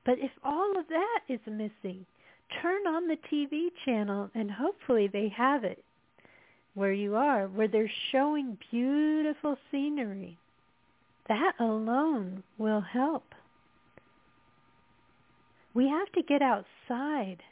But 0.08 0.20
if 0.20 0.30
all 0.42 0.78
of 0.78 0.88
that 0.88 1.20
is 1.28 1.40
missing, 1.46 2.06
turn 2.62 2.86
on 2.86 3.08
the 3.08 3.18
TV 3.30 3.68
channel 3.84 4.30
and 4.34 4.50
hopefully 4.50 5.06
they 5.06 5.28
have 5.36 5.64
it 5.64 5.84
where 6.72 6.94
you 6.94 7.14
are, 7.14 7.46
where 7.46 7.68
they're 7.68 7.92
showing 8.10 8.56
beautiful 8.70 9.58
scenery. 9.70 10.38
That 11.28 11.52
alone 11.60 12.42
will 12.56 12.80
help. 12.80 13.34
We 15.74 15.86
have 15.88 16.10
to 16.12 16.22
get 16.22 16.40
outside 16.40 17.42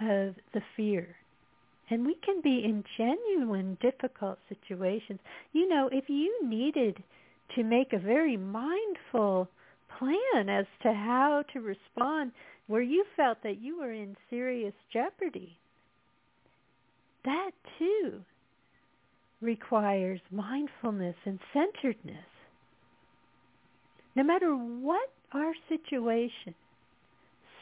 of 0.00 0.36
the 0.54 0.62
fear 0.74 1.14
and 1.90 2.06
we 2.06 2.14
can 2.24 2.40
be 2.40 2.64
in 2.64 2.84
genuine 2.96 3.76
difficult 3.82 4.38
situations. 4.48 5.20
You 5.52 5.68
know, 5.68 5.90
if 5.92 6.08
you 6.08 6.42
needed 6.42 7.02
to 7.54 7.64
make 7.64 7.92
a 7.92 7.98
very 7.98 8.38
mindful 8.38 9.50
plan 9.98 10.48
as 10.48 10.66
to 10.82 10.92
how 10.92 11.44
to 11.52 11.60
respond 11.60 12.32
where 12.66 12.82
you 12.82 13.04
felt 13.16 13.38
that 13.42 13.60
you 13.60 13.80
were 13.80 13.92
in 13.92 14.16
serious 14.28 14.74
jeopardy, 14.92 15.58
that 17.24 17.50
too 17.78 18.20
requires 19.40 20.20
mindfulness 20.30 21.16
and 21.24 21.38
centeredness. 21.52 22.24
No 24.14 24.22
matter 24.22 24.54
what 24.54 25.10
our 25.32 25.52
situation, 25.68 26.54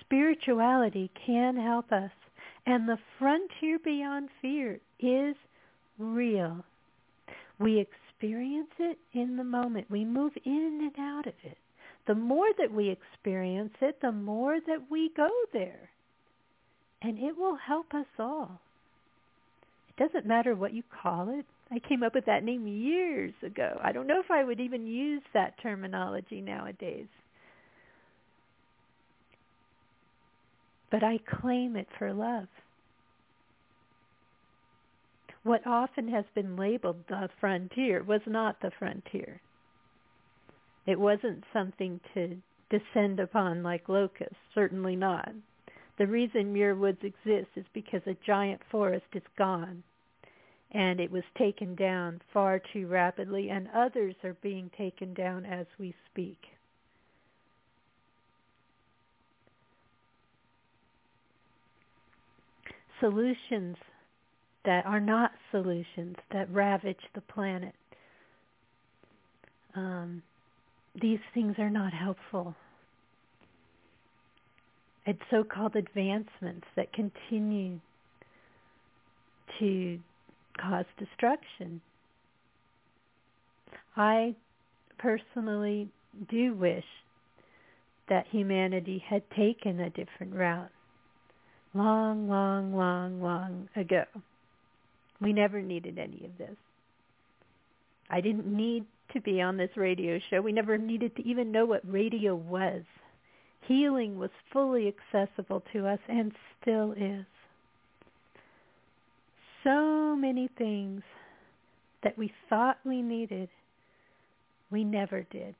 spirituality 0.00 1.10
can 1.26 1.56
help 1.56 1.92
us 1.92 2.10
and 2.66 2.88
the 2.88 2.98
frontier 3.18 3.78
beyond 3.82 4.28
fear 4.42 4.78
is 5.00 5.34
real. 5.98 6.64
We 7.58 7.80
experience 7.80 8.70
it 8.78 8.98
in 9.14 9.36
the 9.36 9.44
moment. 9.44 9.90
We 9.90 10.04
move 10.04 10.32
in 10.44 10.90
and 10.94 11.04
out 11.04 11.26
of 11.26 11.34
it. 11.44 11.56
The 12.08 12.16
more 12.16 12.48
that 12.58 12.72
we 12.72 12.88
experience 12.88 13.74
it, 13.80 14.00
the 14.02 14.10
more 14.10 14.58
that 14.66 14.90
we 14.90 15.10
go 15.16 15.28
there. 15.52 15.90
And 17.02 17.18
it 17.18 17.36
will 17.36 17.56
help 17.56 17.94
us 17.94 18.06
all. 18.18 18.60
It 19.90 20.02
doesn't 20.02 20.26
matter 20.26 20.56
what 20.56 20.74
you 20.74 20.82
call 21.02 21.38
it. 21.38 21.46
I 21.70 21.78
came 21.86 22.02
up 22.02 22.14
with 22.14 22.24
that 22.24 22.42
name 22.42 22.66
years 22.66 23.34
ago. 23.44 23.78
I 23.84 23.92
don't 23.92 24.08
know 24.08 24.18
if 24.18 24.30
I 24.30 24.42
would 24.42 24.58
even 24.58 24.86
use 24.86 25.22
that 25.34 25.54
terminology 25.62 26.40
nowadays. 26.40 27.06
but 30.90 31.02
I 31.02 31.18
claim 31.40 31.76
it 31.76 31.88
for 31.98 32.12
love. 32.12 32.48
What 35.42 35.66
often 35.66 36.08
has 36.08 36.24
been 36.34 36.56
labeled 36.56 37.04
the 37.08 37.28
frontier 37.40 38.02
was 38.02 38.20
not 38.26 38.60
the 38.60 38.70
frontier. 38.78 39.40
It 40.88 40.98
wasn't 40.98 41.44
something 41.52 42.00
to 42.14 42.38
descend 42.70 43.20
upon 43.20 43.62
like 43.62 43.90
locusts, 43.90 44.38
certainly 44.54 44.96
not. 44.96 45.28
The 45.98 46.06
reason 46.06 46.50
Muir 46.50 46.74
Woods 46.74 47.02
exists 47.02 47.52
is 47.56 47.66
because 47.74 48.00
a 48.06 48.16
giant 48.26 48.62
forest 48.70 49.04
is 49.12 49.22
gone 49.36 49.82
and 50.72 50.98
it 50.98 51.10
was 51.10 51.24
taken 51.36 51.74
down 51.74 52.22
far 52.32 52.58
too 52.72 52.86
rapidly 52.86 53.50
and 53.50 53.68
others 53.74 54.14
are 54.24 54.36
being 54.40 54.70
taken 54.78 55.12
down 55.12 55.44
as 55.44 55.66
we 55.78 55.94
speak. 56.10 56.38
solutions 63.00 63.76
that 64.64 64.84
are 64.84 64.98
not 64.98 65.30
solutions 65.52 66.16
that 66.32 66.50
ravage 66.50 66.98
the 67.14 67.20
planet. 67.20 67.74
Um, 69.76 70.22
these 71.00 71.20
things 71.34 71.54
are 71.58 71.70
not 71.70 71.92
helpful. 71.92 72.54
It's 75.06 75.20
so-called 75.30 75.76
advancements 75.76 76.66
that 76.76 76.92
continue 76.92 77.80
to 79.58 79.98
cause 80.60 80.84
destruction. 80.98 81.80
I 83.96 84.34
personally 84.98 85.88
do 86.30 86.54
wish 86.54 86.84
that 88.08 88.26
humanity 88.30 89.02
had 89.08 89.22
taken 89.30 89.80
a 89.80 89.90
different 89.90 90.34
route 90.34 90.70
long, 91.74 92.28
long, 92.28 92.74
long, 92.74 93.22
long 93.22 93.68
ago. 93.76 94.04
We 95.20 95.32
never 95.32 95.60
needed 95.60 95.98
any 95.98 96.24
of 96.24 96.38
this. 96.38 96.56
I 98.10 98.20
didn't 98.20 98.46
need 98.46 98.84
to 99.12 99.20
be 99.20 99.40
on 99.40 99.56
this 99.56 99.70
radio 99.76 100.18
show. 100.30 100.40
We 100.40 100.52
never 100.52 100.78
needed 100.78 101.16
to 101.16 101.26
even 101.26 101.52
know 101.52 101.64
what 101.64 101.90
radio 101.90 102.34
was. 102.34 102.82
Healing 103.66 104.18
was 104.18 104.30
fully 104.52 104.88
accessible 105.12 105.62
to 105.72 105.86
us 105.86 105.98
and 106.08 106.32
still 106.60 106.92
is. 106.92 107.24
So 109.64 110.16
many 110.16 110.48
things 110.56 111.02
that 112.02 112.16
we 112.16 112.32
thought 112.48 112.78
we 112.84 113.02
needed, 113.02 113.48
we 114.70 114.84
never 114.84 115.22
did. 115.30 115.54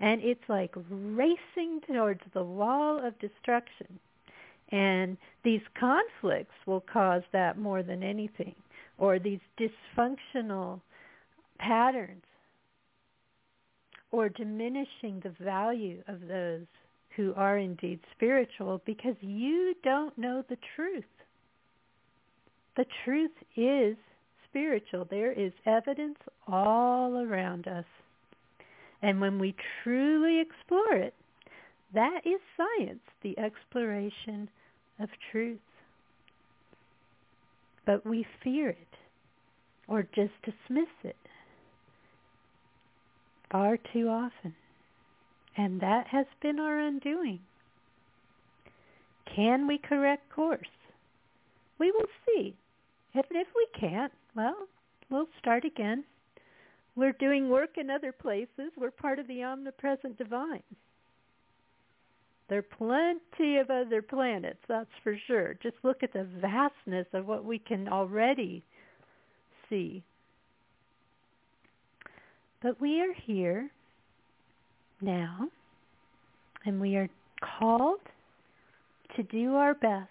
And 0.00 0.22
it's 0.22 0.48
like 0.48 0.74
racing 0.90 1.80
towards 1.86 2.20
the 2.34 2.44
wall 2.44 3.04
of 3.04 3.18
destruction. 3.18 3.98
And 4.70 5.16
these 5.44 5.62
conflicts 5.78 6.54
will 6.66 6.84
cause 6.92 7.22
that 7.32 7.58
more 7.58 7.82
than 7.82 8.02
anything, 8.02 8.54
or 8.98 9.18
these 9.18 9.40
dysfunctional 9.58 10.80
patterns, 11.58 12.24
or 14.10 14.28
diminishing 14.28 15.20
the 15.22 15.34
value 15.40 16.02
of 16.08 16.26
those 16.28 16.66
who 17.16 17.34
are 17.34 17.58
indeed 17.58 18.00
spiritual 18.14 18.80
because 18.86 19.16
you 19.20 19.74
don't 19.82 20.16
know 20.16 20.42
the 20.48 20.56
truth. 20.76 21.04
The 22.76 22.86
truth 23.04 23.32
is 23.56 23.96
spiritual. 24.48 25.06
There 25.10 25.32
is 25.32 25.52
evidence 25.66 26.18
all 26.46 27.18
around 27.18 27.66
us. 27.66 27.84
And 29.02 29.20
when 29.20 29.38
we 29.38 29.54
truly 29.82 30.40
explore 30.40 30.94
it, 30.94 31.14
that 31.94 32.20
is 32.24 32.40
science, 32.56 33.00
the 33.22 33.38
exploration 33.38 34.48
of 35.00 35.08
truth. 35.32 35.58
But 37.86 38.06
we 38.06 38.26
fear 38.44 38.70
it 38.70 38.76
or 39.88 40.02
just 40.02 40.32
dismiss 40.44 40.88
it 41.02 41.16
far 43.50 43.78
too 43.92 44.08
often. 44.08 44.54
And 45.56 45.80
that 45.80 46.06
has 46.08 46.26
been 46.40 46.60
our 46.60 46.78
undoing. 46.78 47.40
Can 49.34 49.66
we 49.66 49.78
correct 49.78 50.30
course? 50.30 50.60
We 51.78 51.90
will 51.90 52.06
see. 52.26 52.54
If, 53.14 53.26
if 53.30 53.48
we 53.54 53.66
can't, 53.78 54.12
well, 54.34 54.68
we'll 55.10 55.28
start 55.38 55.64
again. 55.64 56.04
We're 56.96 57.12
doing 57.12 57.48
work 57.48 57.76
in 57.76 57.90
other 57.90 58.12
places. 58.12 58.72
We're 58.76 58.90
part 58.90 59.18
of 59.18 59.28
the 59.28 59.44
omnipresent 59.44 60.18
divine. 60.18 60.62
There 62.48 62.58
are 62.58 62.62
plenty 62.62 63.58
of 63.58 63.70
other 63.70 64.00
planets, 64.00 64.58
that's 64.68 64.88
for 65.04 65.16
sure. 65.26 65.54
Just 65.62 65.76
look 65.82 66.02
at 66.02 66.12
the 66.12 66.26
vastness 66.40 67.06
of 67.12 67.26
what 67.26 67.44
we 67.44 67.58
can 67.58 67.88
already 67.88 68.64
see. 69.68 70.02
But 72.60 72.80
we 72.80 73.00
are 73.00 73.12
here 73.24 73.70
now, 75.00 75.48
and 76.64 76.80
we 76.80 76.96
are 76.96 77.08
called 77.40 78.00
to 79.16 79.22
do 79.22 79.54
our 79.54 79.74
best. 79.74 80.10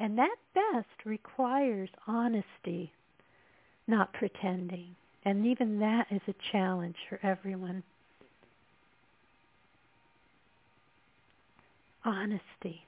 And 0.00 0.18
that 0.18 0.34
best 0.52 1.04
requires 1.04 1.88
honesty, 2.08 2.92
not 3.86 4.12
pretending. 4.12 4.96
And 5.24 5.46
even 5.46 5.78
that 5.78 6.06
is 6.10 6.22
a 6.26 6.34
challenge 6.50 6.96
for 7.08 7.20
everyone. 7.22 7.84
Honesty. 12.04 12.82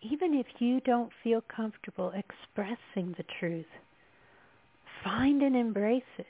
Even 0.00 0.32
if 0.32 0.46
you 0.58 0.80
don't 0.80 1.10
feel 1.22 1.42
comfortable 1.54 2.12
expressing 2.14 3.14
the 3.18 3.24
truth, 3.38 3.66
find 5.04 5.42
and 5.42 5.56
embrace 5.56 6.02
it. 6.18 6.26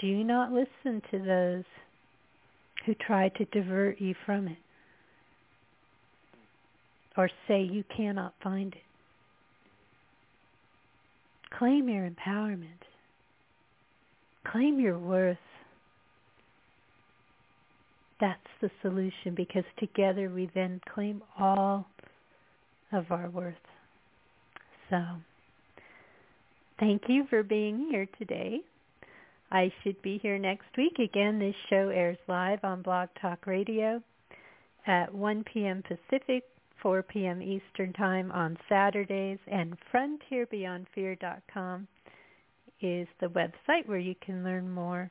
Do 0.00 0.24
not 0.24 0.50
listen 0.52 1.02
to 1.10 1.18
those 1.18 1.64
who 2.84 2.94
try 2.94 3.28
to 3.30 3.44
divert 3.46 4.00
you 4.00 4.14
from 4.26 4.48
it 4.48 4.58
or 7.16 7.30
say 7.46 7.62
you 7.62 7.84
cannot 7.94 8.34
find 8.42 8.72
it. 8.72 8.82
Claim 11.58 11.88
your 11.88 12.08
empowerment. 12.08 12.66
Claim 14.50 14.80
your 14.80 14.98
worth. 14.98 15.36
That's 18.20 18.40
the 18.60 18.70
solution 18.80 19.34
because 19.36 19.64
together 19.78 20.30
we 20.30 20.50
then 20.54 20.80
claim 20.94 21.22
all 21.38 21.86
of 22.92 23.10
our 23.10 23.28
worth. 23.30 23.54
So, 24.90 25.02
thank 26.82 27.02
you 27.06 27.24
for 27.30 27.44
being 27.44 27.86
here 27.90 28.08
today. 28.18 28.58
I 29.52 29.70
should 29.82 30.02
be 30.02 30.18
here 30.18 30.36
next 30.36 30.66
week. 30.76 30.98
Again, 30.98 31.38
this 31.38 31.54
show 31.70 31.90
airs 31.90 32.18
live 32.26 32.58
on 32.64 32.82
Blog 32.82 33.08
Talk 33.20 33.46
Radio 33.46 34.02
at 34.88 35.14
1 35.14 35.44
p.m. 35.44 35.84
Pacific, 35.86 36.42
4 36.82 37.04
p.m. 37.04 37.40
Eastern 37.40 37.92
Time 37.92 38.32
on 38.32 38.58
Saturdays, 38.68 39.38
and 39.46 39.76
frontierbeyondfear.com 39.94 41.86
is 42.80 43.06
the 43.20 43.28
website 43.28 43.86
where 43.86 43.98
you 43.98 44.16
can 44.20 44.42
learn 44.42 44.68
more 44.68 45.08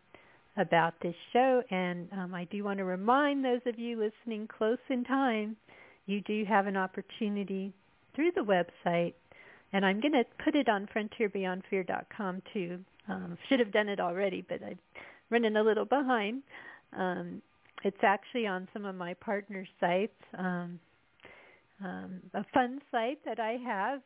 about 0.58 0.96
this 1.02 1.16
show. 1.32 1.64
And 1.72 2.10
um, 2.12 2.36
I 2.36 2.44
do 2.52 2.66
want 2.66 2.80
to 2.80 2.84
remind 2.84 3.46
those 3.46 3.62
of 3.66 3.80
you 3.80 3.98
listening 3.98 4.46
close 4.46 4.78
in 4.90 5.06
time, 5.06 5.56
you 6.06 6.20
do 6.20 6.44
have 6.44 6.68
an 6.68 6.76
opportunity 6.76 7.72
through 8.14 8.32
the 8.36 8.42
website, 8.42 9.14
and 9.74 9.86
I'm 9.86 10.00
going 10.00 10.14
to 10.14 10.26
put 10.44 10.56
it 10.56 10.70
on 10.70 10.88
frontierbeyondfear.com 10.96 12.42
too. 12.54 12.80
Um, 13.08 13.38
should 13.50 13.60
have 13.60 13.72
done 13.72 13.90
it 13.90 14.00
already, 14.00 14.46
but 14.48 14.62
I'm 14.64 14.80
running 15.30 15.56
a 15.56 15.64
little 15.64 15.86
behind. 15.86 16.44
Um, 16.98 17.42
it's 17.84 18.04
actually 18.04 18.48
on 18.48 18.68
some 18.74 18.86
of 18.86 18.96
my 18.96 19.14
partner 19.16 19.66
sites. 19.80 20.14
Um, 20.38 20.80
um, 21.84 22.22
a 22.34 22.46
fun 22.54 22.80
site 22.92 23.20
that 23.26 23.40
I 23.40 23.58
have 23.66 24.02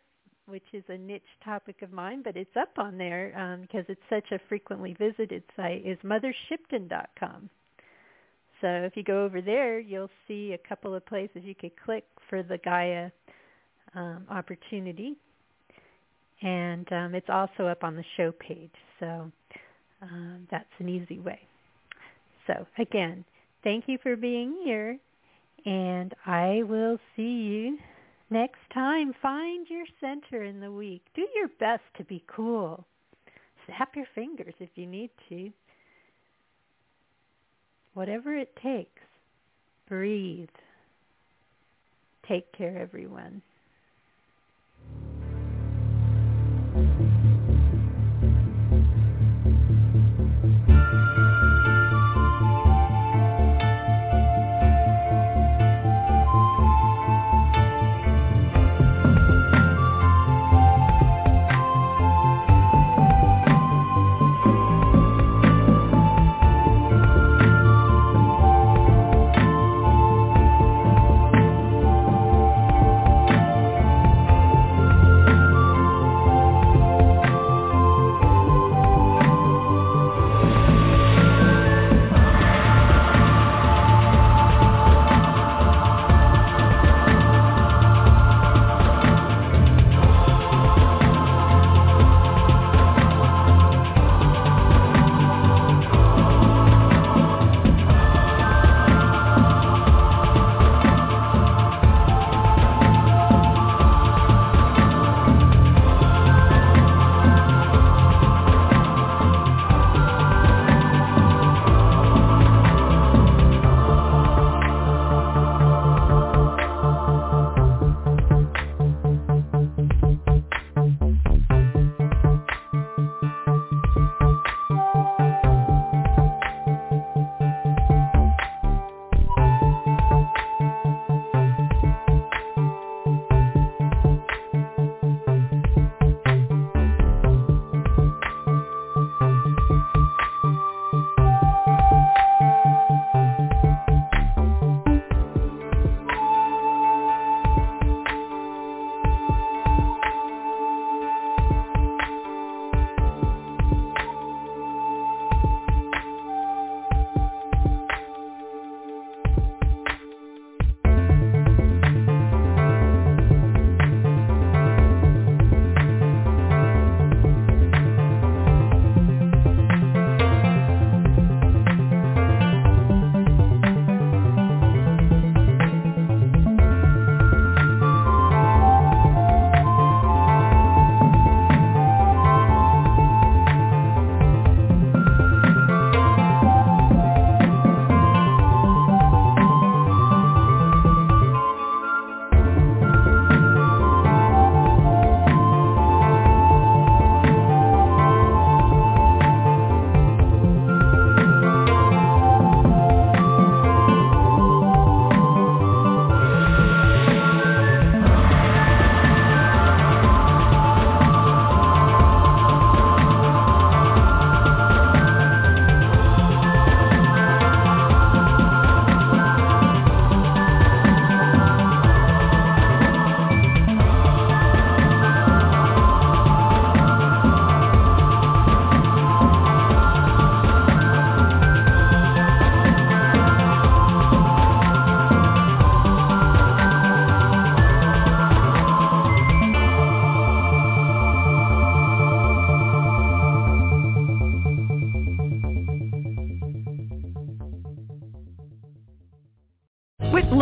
which 0.48 0.64
is 0.74 0.84
a 0.90 0.98
niche 0.98 1.22
topic 1.44 1.82
of 1.82 1.92
mine, 1.92 2.22
but 2.24 2.38
it's 2.38 2.56
up 2.56 2.78
on 2.78 2.98
there 2.98 3.38
um, 3.38 3.62
because 3.62 3.86
it's 3.88 4.02
such 4.10 4.32
a 4.32 4.40
frequently 4.48 4.94
visited 4.94 5.44
site, 5.56 5.86
is 5.86 5.98
mothershipton.com. 6.04 7.50
So 8.62 8.68
if 8.68 8.96
you 8.96 9.04
go 9.04 9.26
over 9.26 9.42
there, 9.42 9.80
you'll 9.80 10.10
see 10.28 10.54
a 10.54 10.68
couple 10.68 10.96
of 10.96 11.06
places 11.06 11.42
you 11.44 11.56
could 11.56 11.74
click 11.84 12.06
for 12.30 12.42
the 12.44 12.58
Gaia 12.60 13.10
um, 13.96 14.26
opportunity. 14.30 15.16
And 16.46 16.88
um, 16.94 17.16
it's 17.16 17.30
also 17.30 17.68
up 17.68 17.84
on 17.84 17.96
the 17.96 18.04
show 18.16 18.32
page. 18.32 18.72
So 19.00 19.32
um, 20.02 20.48
that's 20.52 20.66
an 20.80 20.88
easy 20.88 21.20
way. 21.20 21.40
So 22.48 22.66
again, 22.78 23.26
thank 23.64 23.86
you 23.88 23.98
for 24.02 24.16
being 24.16 24.56
here. 24.64 24.98
And 25.66 26.14
I 26.26 26.62
will 26.64 26.98
see 27.16 27.24
you 27.24 27.78
Next 28.30 28.60
time, 28.74 29.14
find 29.22 29.68
your 29.70 29.86
center 30.02 30.44
in 30.44 30.60
the 30.60 30.72
week. 30.72 31.04
Do 31.14 31.28
your 31.36 31.48
best 31.60 31.84
to 31.98 32.04
be 32.04 32.24
cool. 32.28 32.86
Snap 33.66 33.96
your 33.96 34.08
fingers 34.16 34.54
if 34.60 34.70
you 34.76 34.88
need 34.88 35.12
to. 35.30 35.52
Whatever 37.94 38.36
it 38.36 38.56
takes, 38.62 39.02
breathe. 39.88 40.50
Take 42.28 42.52
care, 42.54 42.78
everyone. 42.80 43.42